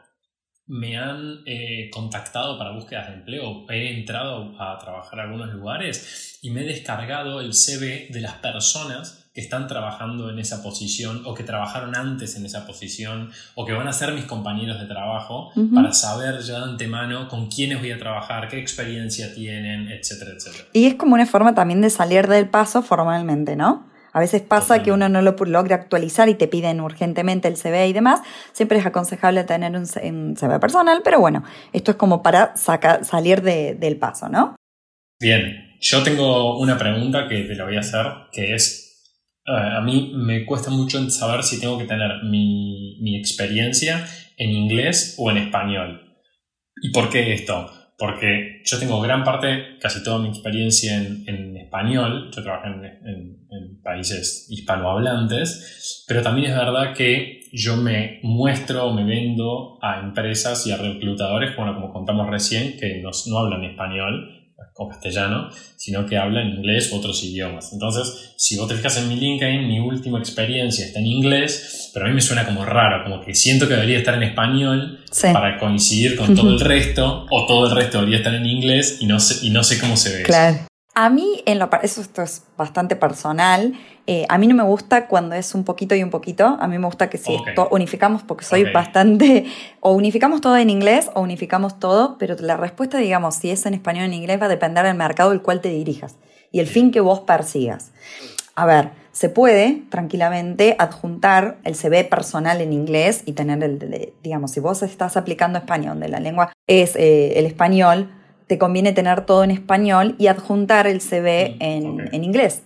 me 0.70 0.98
han 0.98 1.42
eh, 1.48 1.90
contactado 1.92 2.58
para 2.58 2.72
búsquedas 2.72 3.08
de 3.08 3.16
empleo, 3.16 3.66
he 3.70 4.00
entrado 4.00 4.54
a 4.60 4.78
trabajar 4.78 5.20
a 5.20 5.24
algunos 5.24 5.52
lugares 5.52 6.38
y 6.44 6.52
me 6.52 6.62
he 6.62 6.66
descargado 6.66 7.42
el 7.42 7.54
CV 7.54 8.08
de 8.12 8.22
las 8.22 8.34
personas 8.36 9.28
que 9.34 9.42
están 9.42 9.68
trabajando 9.68 10.30
en 10.30 10.38
esa 10.38 10.62
posición 10.62 11.24
o 11.26 11.34
que 11.34 11.44
trabajaron 11.44 11.96
antes 11.96 12.36
en 12.36 12.46
esa 12.46 12.68
posición 12.68 13.32
o 13.56 13.66
que 13.66 13.74
van 13.74 13.88
a 13.88 13.94
ser 13.94 14.14
mis 14.14 14.26
compañeros 14.26 14.80
de 14.80 14.86
trabajo 14.86 15.52
para 15.74 15.92
saber 15.92 16.42
ya 16.42 16.60
de 16.60 16.72
antemano 16.72 17.28
con 17.28 17.48
quiénes 17.48 17.80
voy 17.80 17.92
a 17.92 17.98
trabajar, 17.98 18.48
qué 18.48 18.60
experiencia 18.60 19.34
tienen, 19.34 19.88
etcétera, 19.88 20.32
etcétera. 20.36 20.66
Y 20.74 20.86
es 20.86 20.96
como 20.96 21.16
una 21.16 21.26
forma 21.26 21.56
también 21.56 21.82
de 21.82 21.90
salir 21.90 22.28
del 22.28 22.48
paso 22.48 22.84
formalmente, 22.84 23.56
¿no? 23.56 23.89
A 24.14 24.20
veces 24.20 24.42
pasa 24.42 24.84
que 24.84 24.92
uno 24.92 25.10
no 25.10 25.22
lo 25.22 25.36
logra 25.46 25.76
actualizar 25.76 26.30
y 26.30 26.36
te 26.36 26.48
piden 26.48 26.82
urgentemente 26.82 27.48
el 27.48 27.58
CV 27.58 27.88
y 27.88 27.94
demás. 27.94 28.22
Siempre 28.54 28.80
es 28.80 28.86
aconsejable 28.86 29.44
tener 29.44 29.72
un, 29.76 29.86
CV 29.86 30.60
personal, 30.60 31.02
pero 31.04 31.20
bueno, 31.20 31.44
esto 31.74 31.92
es 31.92 31.98
como 31.98 32.22
para 32.22 32.56
salir 32.56 33.42
del 33.42 33.98
paso, 33.98 34.30
¿no? 34.30 34.56
Bien, 35.20 35.76
yo 35.80 36.04
tengo 36.04 36.60
una 36.60 36.78
pregunta 36.78 37.28
que 37.28 37.42
te 37.42 37.56
la 37.56 37.66
voy 37.66 37.78
a 37.78 37.82
hacer, 37.82 38.06
que 38.32 38.56
es, 38.56 39.14
a 39.46 39.82
mí 39.82 40.14
me 40.16 40.46
cuesta 40.46 40.70
mucho 40.70 41.10
saber 41.10 41.44
si 41.44 41.60
tengo 41.60 41.78
que 41.78 41.86
tener 41.86 42.24
mi, 42.24 43.00
mi 43.02 43.18
experiencia 43.18 44.06
en 44.38 44.52
inglés 44.52 45.16
o 45.18 45.30
en 45.32 45.38
español. 45.38 46.02
¿Y 46.82 46.92
por 46.92 47.10
qué 47.10 47.34
esto? 47.34 47.79
Porque 48.00 48.62
yo 48.64 48.80
tengo 48.80 49.02
gran 49.02 49.26
parte, 49.26 49.78
casi 49.80 50.02
toda 50.02 50.20
mi 50.20 50.30
experiencia 50.30 50.96
en, 50.96 51.58
español, 51.58 52.32
yo 52.34 52.42
trabajé 52.42 52.70
en, 52.70 53.38
países 53.84 54.48
hispanohablantes, 54.50 56.06
pero 56.08 56.22
también 56.22 56.52
es 56.52 56.58
verdad 56.58 56.94
que 56.94 57.42
yo 57.52 57.76
me 57.76 58.20
muestro, 58.24 58.94
me 58.94 59.04
vendo 59.04 59.80
a 59.82 60.00
empresas 60.00 60.66
y 60.68 60.72
a 60.72 60.78
reclutadores, 60.78 61.56
bueno, 61.56 61.76
como 61.76 61.92
contamos 61.92 62.30
recién, 62.30 62.78
que 62.78 63.02
no 63.02 63.38
hablan 63.38 63.64
español, 63.64 64.39
o 64.80 64.88
castellano, 64.88 65.50
sino 65.76 66.06
que 66.06 66.18
habla 66.18 66.42
en 66.42 66.50
inglés 66.58 66.92
u 66.92 66.96
otros 66.96 67.22
idiomas. 67.24 67.74
Entonces, 67.74 68.34
si 68.38 68.56
vos 68.56 68.68
te 68.68 68.76
fijas 68.76 68.98
en 68.98 69.10
mi 69.10 69.18
LinkedIn, 69.18 69.68
mi 69.68 69.80
última 69.80 70.20
experiencia 70.20 70.86
está 70.86 71.00
en 71.00 71.08
inglés, 71.08 71.92
pero 71.94 72.06
a 72.06 72.08
mí 72.08 72.16
me 72.16 72.22
suena 72.22 72.46
como 72.46 72.66
raro, 72.66 73.04
como 73.04 73.24
que 73.24 73.36
siento 73.36 73.68
que 73.68 73.74
debería 73.74 73.98
estar 73.98 74.16
en 74.16 74.24
español 74.24 75.00
para 75.22 75.58
coincidir 75.58 76.16
con 76.16 76.34
todo 76.34 76.50
el 76.50 76.60
resto, 76.74 77.26
o 77.30 77.46
todo 77.46 77.68
el 77.68 77.76
resto 77.76 78.00
debería 78.00 78.20
estar 78.20 78.34
en 78.34 78.46
inglés 78.46 78.98
y 79.02 79.06
no 79.06 79.20
sé, 79.20 79.46
y 79.46 79.50
no 79.50 79.64
sé 79.64 79.80
cómo 79.80 79.98
se 79.98 80.18
ve. 80.18 80.24
Claro. 80.24 80.69
A 81.02 81.10
mí, 81.10 81.42
en 81.46 81.60
lo, 81.60 81.70
eso 81.82 82.02
esto 82.02 82.22
es 82.22 82.44
bastante 82.58 82.98
personal, 82.98 83.74
eh, 84.06 84.26
a 84.28 84.38
mí 84.38 84.48
no 84.48 84.54
me 84.54 84.64
gusta 84.64 85.08
cuando 85.08 85.34
es 85.34 85.56
un 85.56 85.64
poquito 85.64 85.96
y 85.96 86.04
un 86.04 86.10
poquito, 86.10 86.58
a 86.60 86.68
mí 86.68 86.78
me 86.78 86.86
gusta 86.88 87.10
que 87.10 87.18
si 87.18 87.38
unificamos, 87.72 88.24
porque 88.24 88.44
soy 88.44 88.70
bastante, 88.74 89.46
o 89.80 89.94
unificamos 89.94 90.42
todo 90.42 90.58
en 90.58 90.70
inglés 90.70 91.10
o 91.14 91.22
unificamos 91.22 91.80
todo, 91.80 92.18
pero 92.18 92.36
la 92.42 92.58
respuesta, 92.58 92.98
digamos, 92.98 93.36
si 93.36 93.50
es 93.50 93.66
en 93.66 93.76
español 93.76 94.04
o 94.04 94.06
en 94.08 94.14
inglés, 94.14 94.42
va 94.42 94.48
a 94.48 94.50
depender 94.50 94.84
del 94.84 94.98
mercado 94.98 95.32
al 95.32 95.42
cual 95.42 95.62
te 95.62 95.70
dirijas 95.70 96.18
y 96.52 96.60
el 96.60 96.68
fin 96.68 96.92
que 96.92 97.00
vos 97.00 97.22
persigas. 97.22 97.94
A 98.56 98.66
ver, 98.66 98.90
se 99.14 99.30
puede 99.30 99.84
tranquilamente 99.90 100.76
adjuntar 100.80 101.60
el 101.64 101.76
CV 101.76 102.04
personal 102.04 102.60
en 102.60 102.74
inglés 102.74 103.24
y 103.26 103.32
tener 103.32 103.64
el, 103.64 104.12
digamos, 104.22 104.52
si 104.52 104.60
vos 104.60 104.84
estás 104.84 105.16
aplicando 105.16 105.60
España, 105.60 105.92
donde 105.92 106.10
la 106.10 106.20
lengua 106.20 106.52
es 106.68 106.98
eh, 106.98 107.40
el 107.40 107.46
español, 107.46 108.10
te 108.50 108.58
conviene 108.58 108.94
tener 108.94 109.28
todo 109.28 109.44
en 109.44 109.52
español 109.52 110.16
y 110.18 110.26
adjuntar 110.26 110.88
el 110.88 111.02
CV 111.02 111.56
mm, 111.60 112.16
en, 112.16 112.24
inglés. 112.24 112.64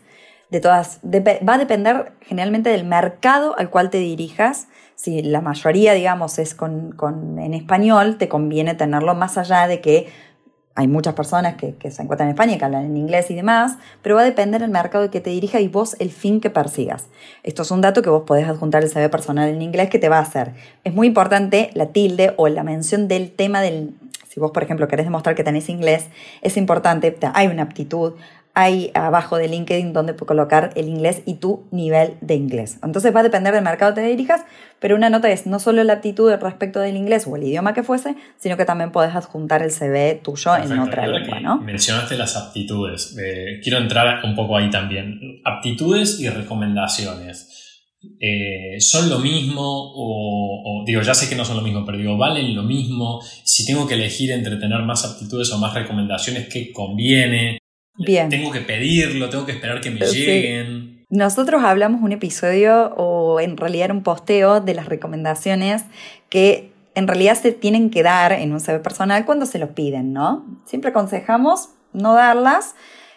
De 0.49 0.61
todas, 0.61 1.01
va 1.03 1.55
a 1.55 1.57
depender 1.57 2.13
generalmente 2.21 2.69
del 2.69 2.85
mercado 2.85 3.53
al 3.57 3.69
cual 3.69 3.89
te 3.89 3.97
dirijas. 3.97 4.67
Si 4.95 5.21
la 5.23 5.41
mayoría, 5.41 5.93
digamos, 5.93 6.39
es 6.39 6.55
con, 6.55 6.95
en 7.37 7.53
español, 7.53 8.17
te 8.17 8.29
conviene 8.29 8.75
tenerlo 8.75 9.13
más 9.13 9.37
allá 9.37 9.67
de 9.67 9.81
que 9.81 10.07
hay 10.73 10.87
muchas 10.87 11.15
personas 11.15 11.55
que, 11.55 11.75
se 11.91 12.01
encuentran 12.01 12.29
en 12.29 12.35
España 12.35 12.53
y 12.53 12.57
que 12.57 12.65
hablan 12.65 12.85
en 12.85 12.95
inglés 12.95 13.29
y 13.29 13.35
demás, 13.35 13.77
pero 14.01 14.15
va 14.15 14.21
a 14.21 14.25
depender 14.25 14.61
del 14.61 14.71
mercado 14.71 15.03
al 15.03 15.09
que 15.09 15.19
te 15.19 15.31
dirijas 15.31 15.61
y 15.61 15.67
vos 15.67 15.97
el 15.99 16.11
fin 16.11 16.39
que 16.39 16.49
persigas. 16.49 17.09
Esto 17.43 17.63
es 17.63 17.71
un 17.71 17.81
dato 17.81 18.01
que 18.01 18.09
vos 18.09 18.23
podés 18.25 18.47
adjuntar 18.47 18.83
el 18.83 18.89
CV 18.89 19.09
personal 19.09 19.49
en 19.49 19.61
inglés 19.61 19.89
que 19.89 19.99
te 19.99 20.07
va 20.07 20.19
a 20.19 20.21
hacer. 20.21 20.53
Es 20.85 20.93
muy 20.93 21.07
importante 21.07 21.71
la 21.73 21.87
tilde 21.87 22.33
o 22.37 22.47
la 22.47 22.63
mención 22.63 23.09
del 23.09 23.31
tema 23.31 23.61
del, 23.61 23.95
si 24.33 24.39
vos, 24.39 24.49
por 24.49 24.63
ejemplo, 24.63 24.87
querés 24.87 25.05
demostrar 25.05 25.35
que 25.35 25.43
tenés 25.43 25.69
inglés, 25.69 26.09
es 26.41 26.57
importante, 26.57 27.15
hay 27.35 27.45
una 27.45 27.61
aptitud, 27.61 28.13
hay 28.55 28.89
abajo 28.95 29.37
de 29.37 29.47
LinkedIn 29.47 29.93
donde 29.93 30.15
colocar 30.15 30.71
el 30.75 30.87
inglés 30.87 31.21
y 31.27 31.35
tu 31.35 31.67
nivel 31.69 32.15
de 32.21 32.33
inglés. 32.33 32.79
Entonces 32.83 33.15
va 33.15 33.19
a 33.19 33.23
depender 33.23 33.53
del 33.53 33.63
mercado 33.63 33.93
que 33.93 34.01
te 34.01 34.07
dirijas, 34.07 34.41
pero 34.79 34.95
una 34.95 35.11
nota 35.11 35.29
es 35.29 35.45
no 35.45 35.59
solo 35.59 35.83
la 35.83 35.93
aptitud 35.93 36.33
respecto 36.33 36.79
del 36.79 36.95
inglés 36.95 37.27
o 37.27 37.35
el 37.35 37.43
idioma 37.43 37.75
que 37.75 37.83
fuese, 37.83 38.15
sino 38.39 38.57
que 38.57 38.65
también 38.65 38.91
podés 38.91 39.15
adjuntar 39.15 39.61
el 39.61 39.69
CV 39.69 40.19
tuyo 40.23 40.55
en 40.55 40.79
otra 40.79 41.05
lengua, 41.05 41.39
¿no? 41.39 41.61
Mencionaste 41.61 42.17
las 42.17 42.35
aptitudes. 42.35 43.15
Eh, 43.19 43.59
quiero 43.61 43.77
entrar 43.77 44.25
un 44.25 44.35
poco 44.35 44.57
ahí 44.57 44.71
también. 44.71 45.41
Aptitudes 45.45 46.19
y 46.19 46.27
recomendaciones. 46.27 47.52
Eh, 48.19 48.79
son 48.79 49.09
lo 49.09 49.19
mismo 49.19 49.61
o, 49.63 50.83
digo, 50.85 51.01
ya 51.01 51.13
sé 51.13 51.29
que 51.29 51.35
no 51.35 51.45
son 51.45 51.57
lo 51.57 51.63
mismo, 51.63 51.85
pero 51.85 51.97
digo, 51.97 52.17
valen 52.17 52.55
lo 52.55 52.63
mismo. 52.63 53.21
Si 53.43 53.65
tengo 53.65 53.87
que 53.87 53.95
elegir 53.95 54.31
entre 54.31 54.57
tener 54.57 54.81
más 54.81 55.05
aptitudes 55.05 55.51
o 55.51 55.57
más 55.57 55.73
recomendaciones, 55.73 56.47
¿qué 56.47 56.71
conviene? 56.71 57.59
Bien. 57.97 58.29
Tengo 58.29 58.51
que 58.51 58.61
pedirlo, 58.61 59.29
tengo 59.29 59.45
que 59.45 59.53
esperar 59.53 59.81
que 59.81 59.91
me 59.91 60.05
lleguen. 60.05 61.05
Nosotros 61.09 61.63
hablamos 61.63 62.01
un 62.01 62.11
episodio 62.11 62.93
o 62.95 63.39
en 63.39 63.55
realidad 63.55 63.91
un 63.91 64.01
posteo 64.01 64.61
de 64.61 64.73
las 64.73 64.87
recomendaciones 64.87 65.83
que 66.29 66.71
en 66.95 67.07
realidad 67.07 67.39
se 67.39 67.51
tienen 67.51 67.89
que 67.89 68.03
dar 68.03 68.31
en 68.31 68.51
un 68.51 68.59
CV 68.59 68.79
personal 68.79 69.25
cuando 69.25 69.45
se 69.45 69.59
los 69.59 69.69
piden, 69.69 70.13
¿no? 70.13 70.45
Siempre 70.65 70.89
aconsejamos 70.89 71.69
no 71.93 72.15
darlas 72.15 72.75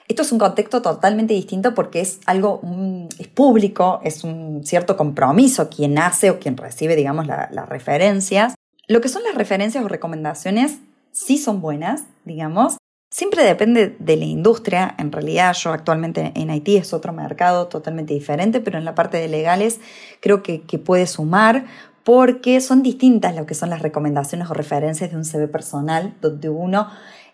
esto 0.09 0.23
es 0.23 0.33
un 0.33 0.39
contexto 0.39 0.83
totalmente 0.83 1.35
distinto 1.35 1.75
porque 1.75 2.01
es 2.01 2.21
algo 2.27 2.61
es 3.19 3.29
público, 3.29 4.01
es 4.05 4.23
un 4.25 4.65
cierto 4.65 4.97
compromiso 4.97 5.69
quien 5.69 5.99
hace 5.99 6.31
o 6.31 6.39
quien 6.39 6.57
recibe, 6.57 6.95
digamos, 6.95 7.27
las 7.27 7.69
referencias. 7.69 8.55
Lo 8.87 9.01
que 9.01 9.09
son 9.09 9.25
las 9.25 9.35
referencias 9.35 9.85
o 9.85 9.89
recomendaciones 9.89 10.79
sí 11.11 11.39
son 11.39 11.61
buenas, 11.61 12.05
digamos. 12.25 12.77
Siempre 13.11 13.43
depende 13.43 13.97
de 13.99 14.17
la 14.17 14.25
industria. 14.25 14.95
En 14.99 15.11
realidad, 15.11 15.55
yo 15.55 15.73
actualmente 15.73 16.33
en 16.35 16.51
Haití 16.51 16.77
es 16.77 16.93
otro 16.93 17.13
mercado 17.13 17.67
totalmente 17.67 18.15
diferente, 18.15 18.61
pero 18.61 18.79
en 18.79 18.85
la 18.85 18.95
parte 18.95 19.17
de 19.17 19.29
legales 19.29 19.81
creo 20.21 20.43
que, 20.43 20.63
que 20.63 20.79
puede 20.79 21.07
sumar 21.07 21.67
porque 22.05 22.61
son 22.61 22.85
distintas 22.85 23.35
lo 23.35 23.47
que 23.47 23.55
son 23.55 23.71
las 23.71 23.83
recomendaciones 23.83 24.49
o 24.49 24.55
referencias 24.55 25.11
de 25.11 25.17
un 25.17 25.25
CV 25.25 25.49
personal, 25.49 26.15
donde 26.21 26.49
uno 26.49 26.89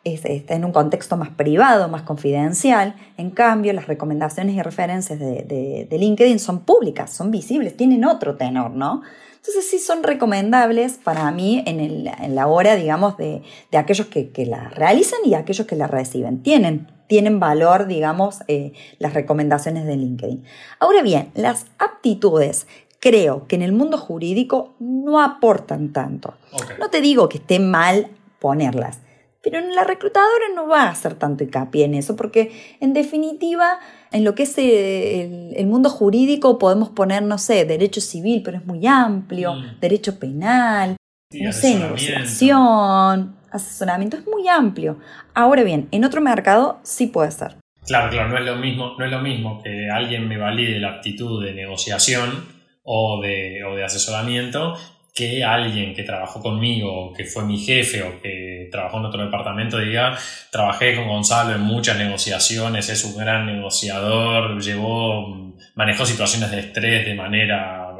está 0.04 0.54
en 0.54 0.64
un 0.64 0.72
contexto 0.72 1.16
más 1.16 1.30
privado, 1.30 1.88
más 1.88 2.02
confidencial. 2.02 2.96
En 3.16 3.30
cambio, 3.30 3.72
las 3.72 3.86
recomendaciones 3.86 4.56
y 4.56 4.62
referencias 4.62 5.18
de, 5.18 5.86
LinkedIn 5.90 6.38
son 6.38 6.60
públicas, 6.60 7.12
son 7.12 7.30
visibles, 7.30 7.76
tienen 7.76 8.04
otro 8.04 8.36
tenor, 8.36 8.72
¿no? 8.72 9.02
Entonces 9.36 9.68
sí 9.68 9.80
son 9.80 10.04
recomendables 10.04 11.00
para 11.02 11.28
mí 11.32 11.64
en, 11.66 12.34
la 12.34 12.46
hora, 12.46 12.76
digamos, 12.76 13.16
de, 13.16 13.42
aquellos 13.76 14.06
que, 14.06 14.30
que 14.30 14.46
la 14.46 14.68
realizan 14.68 15.20
y 15.24 15.34
aquellos 15.34 15.66
que 15.66 15.74
la 15.74 15.88
reciben. 15.88 16.42
Tienen, 16.42 16.88
tienen 17.08 17.40
valor, 17.40 17.86
digamos, 17.86 18.40
eh, 18.46 18.72
las 18.98 19.14
recomendaciones 19.14 19.84
de 19.84 19.96
LinkedIn. 19.96 20.44
Ahora 20.78 21.02
bien, 21.02 21.30
las 21.34 21.66
aptitudes 21.78 22.66
creo 23.02 23.48
que 23.48 23.56
en 23.56 23.62
el 23.62 23.72
mundo 23.72 23.98
jurídico 23.98 24.74
no 24.78 25.20
aportan 25.20 25.92
tanto. 25.92 26.34
No 26.78 26.88
te 26.88 27.00
digo 27.00 27.28
que 27.28 27.38
esté 27.38 27.58
mal 27.58 28.08
ponerlas, 28.38 29.00
pero 29.42 29.60
la 29.60 29.84
reclutadora 29.84 30.46
no 30.54 30.68
va 30.68 30.84
a 30.84 30.90
hacer 30.90 31.14
tanto 31.14 31.42
hincapié 31.42 31.84
en 31.84 31.94
eso, 31.94 32.14
porque 32.14 32.76
en 32.80 32.92
definitiva, 32.92 33.80
en 34.12 34.24
lo 34.24 34.34
que 34.34 34.44
es 34.44 34.54
el, 34.56 35.66
mundo 35.66 35.90
jurídico 35.90 36.58
podemos 36.58 36.90
poner, 36.90 37.22
no 37.22 37.38
sé, 37.38 37.64
derecho 37.64 38.00
civil, 38.00 38.42
pero 38.44 38.58
es 38.58 38.64
muy 38.64 38.86
amplio, 38.86 39.54
mm. 39.54 39.80
derecho 39.80 40.18
penal, 40.18 40.96
no 41.32 41.52
sé, 41.52 41.76
negociación, 41.76 43.36
asesoramiento, 43.50 44.16
es 44.16 44.26
muy 44.26 44.48
amplio. 44.48 44.98
Ahora 45.34 45.64
bien, 45.64 45.88
en 45.90 46.04
otro 46.04 46.20
mercado 46.20 46.78
sí 46.82 47.08
puede 47.08 47.32
ser. 47.32 47.56
Claro, 47.84 48.10
claro, 48.10 48.28
no 48.28 48.38
es 48.38 48.44
lo 48.44 48.56
mismo, 48.56 48.94
no 48.96 49.04
es 49.04 49.10
lo 49.10 49.20
mismo 49.20 49.60
que 49.60 49.90
alguien 49.90 50.28
me 50.28 50.38
valide 50.38 50.78
la 50.78 50.90
aptitud 50.90 51.44
de 51.44 51.52
negociación 51.52 52.46
o 52.84 53.20
de, 53.20 53.64
o 53.64 53.74
de 53.74 53.84
asesoramiento 53.84 54.76
que 55.14 55.44
alguien 55.44 55.94
que 55.94 56.04
trabajó 56.04 56.40
conmigo, 56.40 57.12
que 57.12 57.24
fue 57.24 57.44
mi 57.44 57.58
jefe 57.58 58.02
o 58.02 58.20
que 58.20 58.68
trabajó 58.72 58.98
en 58.98 59.04
otro 59.04 59.22
departamento 59.22 59.78
diga, 59.78 60.16
trabajé 60.50 60.96
con 60.96 61.06
Gonzalo 61.06 61.54
en 61.54 61.60
muchas 61.60 61.98
negociaciones, 61.98 62.88
es 62.88 63.04
un 63.04 63.16
gran 63.16 63.46
negociador, 63.46 64.60
llevó, 64.62 65.54
manejó 65.74 66.06
situaciones 66.06 66.50
de 66.50 66.60
estrés 66.60 67.04
de 67.04 67.14
manera 67.14 67.94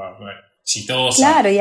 exitosa. 0.62 1.32
Claro, 1.32 1.50
y 1.50 1.58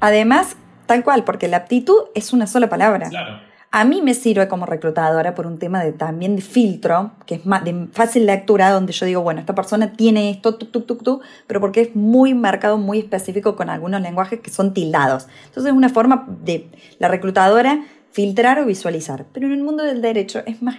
además, 0.00 0.56
tal 0.86 1.04
cual, 1.04 1.22
porque 1.24 1.46
la 1.46 1.58
aptitud 1.58 2.06
es 2.14 2.32
una 2.32 2.46
sola 2.46 2.68
palabra. 2.68 3.08
Claro. 3.08 3.47
A 3.70 3.84
mí 3.84 4.00
me 4.00 4.14
sirve 4.14 4.48
como 4.48 4.64
reclutadora 4.64 5.34
por 5.34 5.46
un 5.46 5.58
tema 5.58 5.84
de 5.84 5.92
también 5.92 6.36
de 6.36 6.42
filtro, 6.42 7.12
que 7.26 7.34
es 7.34 7.46
más 7.46 7.64
de 7.64 7.88
fácil 7.92 8.24
lectura, 8.24 8.70
donde 8.70 8.94
yo 8.94 9.04
digo, 9.04 9.20
bueno, 9.20 9.40
esta 9.40 9.54
persona 9.54 9.92
tiene 9.92 10.30
esto, 10.30 10.54
tu, 10.54 10.66
tu, 10.66 10.82
tu, 10.82 10.96
tu, 10.96 11.20
pero 11.46 11.60
porque 11.60 11.82
es 11.82 11.94
muy 11.94 12.32
marcado, 12.32 12.78
muy 12.78 12.98
específico 13.00 13.56
con 13.56 13.68
algunos 13.68 14.00
lenguajes 14.00 14.40
que 14.40 14.50
son 14.50 14.72
tildados. 14.72 15.28
Entonces 15.46 15.70
es 15.70 15.76
una 15.76 15.90
forma 15.90 16.26
de 16.44 16.70
la 16.98 17.08
reclutadora 17.08 17.84
filtrar 18.10 18.58
o 18.58 18.64
visualizar. 18.64 19.26
Pero 19.32 19.46
en 19.46 19.52
el 19.52 19.62
mundo 19.62 19.84
del 19.84 20.00
derecho 20.00 20.42
es 20.46 20.62
más 20.62 20.76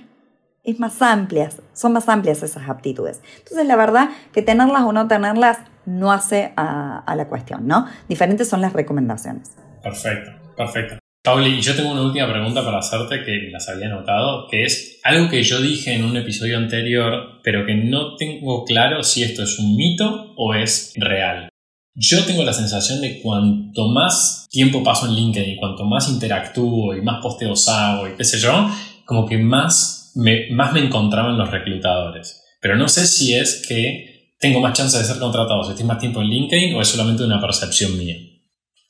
es 0.63 0.79
más 0.79 1.01
amplias, 1.01 1.61
son 1.73 1.93
más 1.93 2.09
amplias 2.09 2.43
esas 2.43 2.69
aptitudes. 2.69 3.21
Entonces, 3.39 3.65
la 3.65 3.75
verdad 3.75 4.09
que 4.33 4.41
tenerlas 4.41 4.83
o 4.83 4.91
no 4.91 5.07
tenerlas 5.07 5.57
no 5.85 6.11
hace 6.11 6.53
a, 6.57 6.99
a 6.99 7.15
la 7.15 7.27
cuestión, 7.27 7.65
¿no? 7.65 7.87
Diferentes 8.07 8.49
son 8.49 8.61
las 8.61 8.73
recomendaciones. 8.73 9.55
Perfecto, 9.81 10.31
perfecto. 10.55 10.98
Pauli, 11.21 11.61
yo 11.61 11.75
tengo 11.75 11.91
una 11.91 12.03
última 12.03 12.31
pregunta 12.31 12.63
para 12.63 12.79
hacerte 12.79 13.25
que 13.25 13.49
las 13.51 13.67
había 13.67 13.89
notado, 13.89 14.47
que 14.49 14.63
es 14.63 15.01
algo 15.03 15.29
que 15.29 15.43
yo 15.43 15.61
dije 15.61 15.93
en 15.93 16.05
un 16.05 16.15
episodio 16.15 16.57
anterior, 16.57 17.41
pero 17.43 17.65
que 17.65 17.75
no 17.75 18.15
tengo 18.15 18.63
claro 18.63 19.03
si 19.03 19.23
esto 19.23 19.43
es 19.43 19.59
un 19.59 19.75
mito 19.75 20.33
o 20.37 20.53
es 20.53 20.93
real. 20.95 21.49
Yo 21.93 22.23
tengo 22.23 22.43
la 22.43 22.53
sensación 22.53 23.01
de 23.01 23.19
cuanto 23.21 23.89
más 23.89 24.47
tiempo 24.49 24.81
paso 24.81 25.07
en 25.07 25.15
LinkedIn, 25.15 25.57
cuanto 25.57 25.83
más 25.83 26.07
interactúo 26.07 26.95
y 26.95 27.01
más 27.01 27.21
posteos 27.21 27.67
hago 27.67 28.07
y 28.07 28.15
qué 28.15 28.23
sé 28.23 28.39
yo, 28.39 28.69
como 29.05 29.25
que 29.27 29.37
más 29.37 30.13
me, 30.15 30.49
más 30.51 30.71
me 30.71 30.79
encontraba 30.79 31.31
en 31.31 31.37
los 31.37 31.51
reclutadores. 31.51 32.41
Pero 32.61 32.77
no 32.77 32.87
sé 32.87 33.05
si 33.05 33.35
es 33.35 33.65
que 33.67 34.35
tengo 34.39 34.61
más 34.61 34.77
chance 34.77 34.97
de 34.97 35.03
ser 35.03 35.19
contratado 35.19 35.65
si 35.65 35.71
estoy 35.71 35.85
más 35.85 35.99
tiempo 35.99 36.21
en 36.21 36.29
LinkedIn 36.29 36.75
o 36.75 36.81
es 36.81 36.87
solamente 36.87 37.25
una 37.25 37.41
percepción 37.41 37.97
mía. 37.97 38.15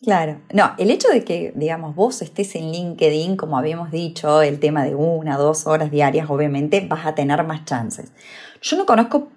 Claro, 0.01 0.39
no, 0.53 0.71
el 0.77 0.91
hecho 0.91 1.09
de 1.09 1.25
que, 1.25 1.51
digamos, 1.55 1.93
vos 1.93 2.21
estés 2.21 2.55
en 2.55 2.71
LinkedIn, 2.71 3.35
como 3.35 3.57
habíamos 3.57 3.91
dicho, 3.91 4.41
el 4.41 4.59
tema 4.59 4.85
de 4.85 4.95
una, 4.95 5.37
dos 5.37 5.67
horas 5.67 5.91
diarias, 5.91 6.29
obviamente 6.29 6.85
vas 6.87 7.05
a 7.05 7.15
tener 7.15 7.43
más 7.43 7.65
chances. 7.65 8.13
Yo 8.61 8.77
no 8.77 8.85
conozco, 8.85 9.27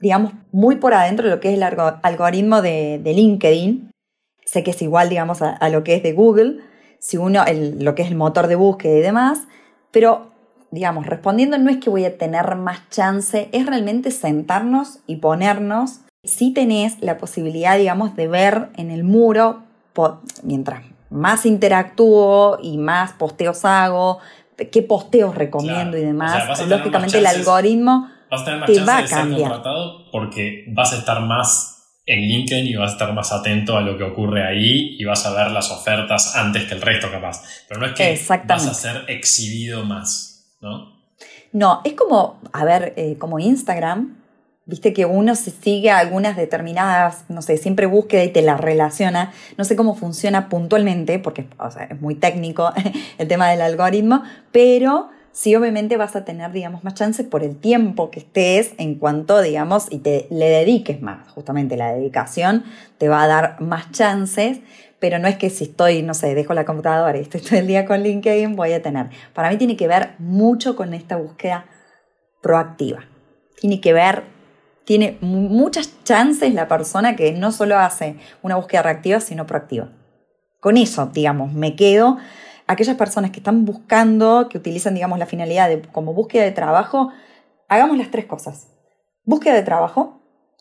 digamos, 0.00 0.32
muy 0.52 0.76
por 0.76 0.94
adentro 0.94 1.28
lo 1.28 1.40
que 1.40 1.48
es 1.48 1.54
el 1.54 1.64
algoritmo 1.64 2.62
de, 2.62 3.02
LinkedIn. 3.04 3.90
Sé 4.44 4.62
que 4.62 4.70
es 4.70 4.80
igual, 4.82 5.08
digamos, 5.08 5.42
a, 5.42 5.68
lo 5.70 5.82
que 5.82 5.96
es 5.96 6.04
de 6.04 6.12
Google, 6.12 6.60
si 7.00 7.16
uno, 7.16 7.44
lo 7.80 7.96
que 7.96 8.02
es 8.02 8.08
el 8.08 8.16
motor 8.16 8.46
de 8.46 8.54
búsqueda 8.54 8.96
y 8.96 9.00
demás, 9.00 9.48
pero, 9.90 10.30
digamos, 10.70 11.06
respondiendo 11.06 11.58
no 11.58 11.68
es 11.68 11.78
que 11.78 11.90
voy 11.90 12.04
a 12.04 12.16
tener 12.16 12.54
más 12.54 12.88
chance, 12.90 13.48
es 13.50 13.66
realmente 13.66 14.12
sentarnos 14.12 15.00
y 15.08 15.16
ponernos. 15.16 16.02
Si 16.22 16.52
tenés 16.52 17.02
la 17.02 17.18
posibilidad, 17.18 17.76
digamos, 17.76 18.14
de 18.14 18.28
ver 18.28 18.68
en 18.76 18.92
el 18.92 19.02
muro 19.02 19.64
mientras 20.42 20.84
más 21.10 21.46
interactúo 21.46 22.58
y 22.62 22.78
más 22.78 23.12
posteos 23.12 23.64
hago, 23.64 24.18
qué 24.70 24.82
posteos 24.82 25.34
recomiendo 25.34 25.96
y 25.96 26.02
demás, 26.02 26.66
lógicamente 26.68 27.18
el 27.18 27.26
algoritmo 27.26 28.08
te 28.66 28.80
va 28.80 28.98
a 28.98 29.06
cambiar. 29.06 29.62
porque 30.10 30.64
vas 30.68 30.92
a 30.92 30.98
estar 30.98 31.20
más 31.20 32.00
en 32.06 32.20
LinkedIn 32.20 32.66
y 32.66 32.74
vas 32.74 32.90
a 32.90 32.92
estar 32.94 33.12
más 33.12 33.32
atento 33.32 33.76
a 33.76 33.80
lo 33.80 33.96
que 33.96 34.04
ocurre 34.04 34.46
ahí 34.46 34.96
y 34.98 35.04
vas 35.04 35.24
a 35.26 35.32
ver 35.32 35.52
las 35.52 35.70
ofertas 35.70 36.34
antes 36.34 36.64
que 36.64 36.74
el 36.74 36.80
resto 36.80 37.10
capaz. 37.10 37.42
Pero 37.68 37.80
no 37.80 37.86
es 37.86 37.92
que 37.92 38.20
vas 38.46 38.66
a 38.66 38.74
ser 38.74 39.04
exhibido 39.08 39.84
más, 39.84 40.56
¿no? 40.60 41.00
No, 41.52 41.82
es 41.84 41.92
como, 41.92 42.40
a 42.52 42.64
ver, 42.64 42.94
eh, 42.96 43.16
como 43.18 43.38
Instagram, 43.38 44.21
Viste 44.64 44.92
que 44.92 45.06
uno 45.06 45.34
se 45.34 45.50
sigue 45.50 45.90
a 45.90 45.98
algunas 45.98 46.36
determinadas, 46.36 47.24
no 47.28 47.42
sé, 47.42 47.56
siempre 47.56 47.86
búsqueda 47.86 48.22
y 48.22 48.28
te 48.28 48.42
la 48.42 48.56
relaciona. 48.56 49.32
No 49.58 49.64
sé 49.64 49.74
cómo 49.74 49.96
funciona 49.96 50.48
puntualmente, 50.48 51.18
porque 51.18 51.48
es 51.90 52.00
muy 52.00 52.14
técnico 52.14 52.72
el 53.18 53.26
tema 53.26 53.50
del 53.50 53.60
algoritmo, 53.60 54.22
pero 54.52 55.10
sí 55.32 55.56
obviamente 55.56 55.96
vas 55.96 56.14
a 56.14 56.24
tener, 56.24 56.52
digamos, 56.52 56.84
más 56.84 56.94
chances 56.94 57.26
por 57.26 57.42
el 57.42 57.56
tiempo 57.56 58.12
que 58.12 58.20
estés 58.20 58.74
en 58.78 58.96
cuanto, 58.96 59.40
digamos, 59.40 59.88
y 59.90 59.98
te 59.98 60.28
le 60.30 60.48
dediques 60.48 61.02
más. 61.02 61.28
Justamente 61.30 61.76
la 61.76 61.92
dedicación 61.92 62.62
te 62.98 63.08
va 63.08 63.24
a 63.24 63.26
dar 63.26 63.60
más 63.60 63.90
chances, 63.90 64.60
pero 65.00 65.18
no 65.18 65.26
es 65.26 65.36
que 65.36 65.50
si 65.50 65.64
estoy, 65.64 66.02
no 66.02 66.14
sé, 66.14 66.36
dejo 66.36 66.54
la 66.54 66.64
computadora 66.64 67.18
y 67.18 67.22
estoy 67.22 67.40
todo 67.40 67.58
el 67.58 67.66
día 67.66 67.84
con 67.84 68.00
LinkedIn, 68.00 68.54
voy 68.54 68.74
a 68.74 68.80
tener. 68.82 69.08
Para 69.34 69.50
mí 69.50 69.56
tiene 69.56 69.76
que 69.76 69.88
ver 69.88 70.10
mucho 70.20 70.76
con 70.76 70.94
esta 70.94 71.16
búsqueda 71.16 71.66
proactiva. 72.40 73.00
Tiene 73.60 73.80
que 73.80 73.92
ver 73.92 74.31
tiene 74.84 75.18
muchas 75.20 76.02
chances 76.04 76.52
la 76.54 76.68
persona 76.68 77.16
que 77.16 77.32
no 77.32 77.52
solo 77.52 77.78
hace 77.78 78.16
una 78.42 78.56
búsqueda 78.56 78.82
reactiva, 78.82 79.20
sino 79.20 79.46
proactiva. 79.46 79.90
Con 80.60 80.76
eso, 80.76 81.06
digamos, 81.06 81.52
me 81.52 81.76
quedo. 81.76 82.18
Aquellas 82.66 82.96
personas 82.96 83.30
que 83.30 83.40
están 83.40 83.64
buscando, 83.64 84.48
que 84.48 84.58
utilizan, 84.58 84.94
digamos, 84.94 85.18
la 85.18 85.26
finalidad 85.26 85.68
de, 85.68 85.82
como 85.82 86.14
búsqueda 86.14 86.44
de 86.44 86.52
trabajo, 86.52 87.10
hagamos 87.68 87.98
las 87.98 88.10
tres 88.10 88.26
cosas. 88.26 88.68
Búsqueda 89.24 89.54
de 89.54 89.62
trabajo, 89.62 90.20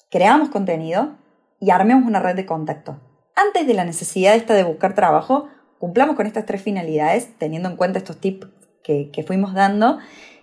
creamos 0.10 0.50
contenido 0.50 1.18
y 1.60 1.72
armemos 1.72 2.06
una 2.06 2.20
red 2.20 2.36
de 2.36 2.46
contacto. 2.46 3.00
Antes 3.36 3.66
de 3.66 3.74
la 3.74 3.86
necesidad 3.86 4.36
esta 4.36 4.54
de 4.54 4.64
buscar 4.64 4.94
trabajo, 4.94 5.48
cumplamos 5.80 6.16
con 6.16 6.28
estas 6.28 6.46
tres 6.46 6.62
finalidades, 6.62 7.38
teniendo 7.38 7.70
en 7.70 7.76
cuenta 7.76 8.00
estos 8.00 8.18
tips 8.18 8.48
que, 8.84 9.10
que 9.12 9.24
fuimos 9.24 9.54
dando, 9.54 10.00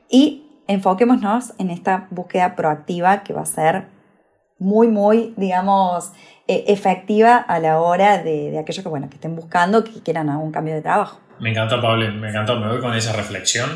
y 0.09 0.48
enfoquémonos 0.69 1.55
en 1.59 1.71
esta 1.71 2.07
búsqueda 2.11 2.55
proactiva 2.55 3.25
que 3.25 3.33
va 3.33 3.43
a 3.43 3.47
ser 3.47 3.87
muy, 4.59 4.89
muy, 4.89 5.35
digamos, 5.37 6.13
e, 6.47 6.65
efectiva 6.69 7.37
a 7.37 7.59
la 7.59 7.81
hora 7.81 8.23
de, 8.23 8.57
aquellos 8.59 8.83
que, 8.83 8.89
bueno, 8.89 9.09
que 9.09 9.17
estén 9.17 9.35
buscando, 9.35 9.83
que 9.83 10.03
quieran 10.03 10.29
algún 10.29 10.53
cambio 10.53 10.75
de 10.75 10.83
trabajo. 10.83 11.21
Me 11.41 11.51
encantó, 11.51 11.81
Pablo, 11.81 12.11
me 12.13 12.29
encantó, 12.29 12.59
me 12.61 12.69
voy 12.69 12.81
con 12.81 12.95
esa 12.95 13.13
reflexión 13.13 13.69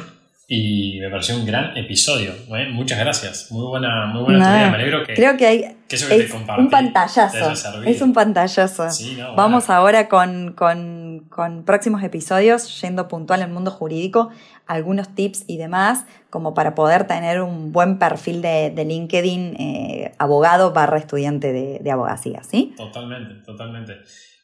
y 0.49 0.99
me 1.01 1.09
pareció 1.09 1.37
un 1.37 1.47
gran 1.47 1.77
episodio. 1.77 2.33
¿eh? 2.33 2.69
muchas 2.71 2.99
gracias, 2.99 3.51
muy 3.51 3.67
buena, 3.67 4.07
muy 4.07 4.25
buena 4.25 4.71
me 4.71 4.77
alegro 4.77 5.05
que, 5.05 5.15
creo 5.15 5.37
que, 5.37 5.47
hay, 5.47 5.77
es 5.89 6.33
un 6.33 6.71
pantallazo, 6.71 7.53
es 7.85 8.03
un 8.03 8.13
pantallazo. 8.13 8.89
Vamos 9.37 9.71
ahora 9.71 10.09
con, 10.09 10.53
con, 10.53 11.27
con 11.29 11.65
próximos 11.65 12.03
episodios, 12.03 12.81
yendo 12.81 13.09
puntual 13.09 13.41
en 13.41 13.49
el 13.49 13.53
mundo 13.53 13.71
jurídico, 13.71 14.31
algunos 14.67 15.15
tips 15.15 15.45
y 15.47 15.59
demás, 15.59 16.07
como 16.31 16.55
para 16.55 16.75
poder 16.75 17.07
tener 17.07 17.41
un 17.41 17.73
buen 17.73 17.99
perfil 17.99 18.43
de, 18.43 18.73
LinkedIn 18.77 19.57
eh, 19.59 20.15
abogado 20.19 20.73
barra 20.73 20.99
estudiante 20.99 21.53
de, 21.53 21.79
de, 21.79 21.91
abogacía, 21.91 22.43
¿sí? 22.43 22.75
Totalmente, 22.77 23.35
totalmente. 23.45 23.99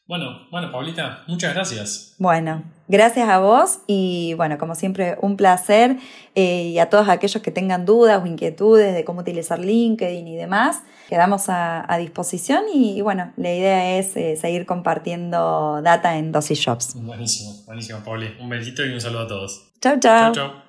Bueno, 0.09 0.47
bueno, 0.49 0.71
Paulita, 0.71 1.23
muchas 1.27 1.53
gracias. 1.53 2.15
Bueno, 2.17 2.63
gracias 2.87 3.29
a 3.29 3.37
vos 3.37 3.81
y 3.85 4.33
bueno, 4.37 4.57
como 4.57 4.73
siempre, 4.73 5.19
un 5.21 5.37
placer. 5.37 5.97
Eh, 6.33 6.69
y 6.69 6.79
a 6.79 6.89
todos 6.89 7.09
aquellos 7.09 7.43
que 7.43 7.51
tengan 7.51 7.85
dudas 7.85 8.19
o 8.23 8.25
inquietudes 8.25 8.95
de 8.95 9.05
cómo 9.05 9.21
utilizar 9.21 9.59
LinkedIn 9.59 10.27
y 10.27 10.35
demás, 10.35 10.81
quedamos 11.09 11.45
a, 11.49 11.85
disposición 11.99 12.63
y, 12.73 13.01
bueno, 13.01 13.31
la 13.37 13.53
idea 13.53 13.99
es 13.99 14.17
eh, 14.17 14.35
seguir 14.35 14.65
compartiendo 14.65 15.79
data 15.83 16.17
en 16.17 16.31
Dosis 16.31 16.57
Shops. 16.57 16.95
Buenísimo, 16.95 17.53
buenísimo, 17.67 17.99
Pauli. 17.99 18.35
Un 18.39 18.49
besito 18.49 18.83
y 18.83 18.91
un 18.91 18.99
saludo 19.01 19.21
a 19.21 19.27
todos. 19.27 19.69
Chao, 19.79 19.99
chao. 19.99 20.33
Chao, 20.33 20.49
chao. 20.49 20.68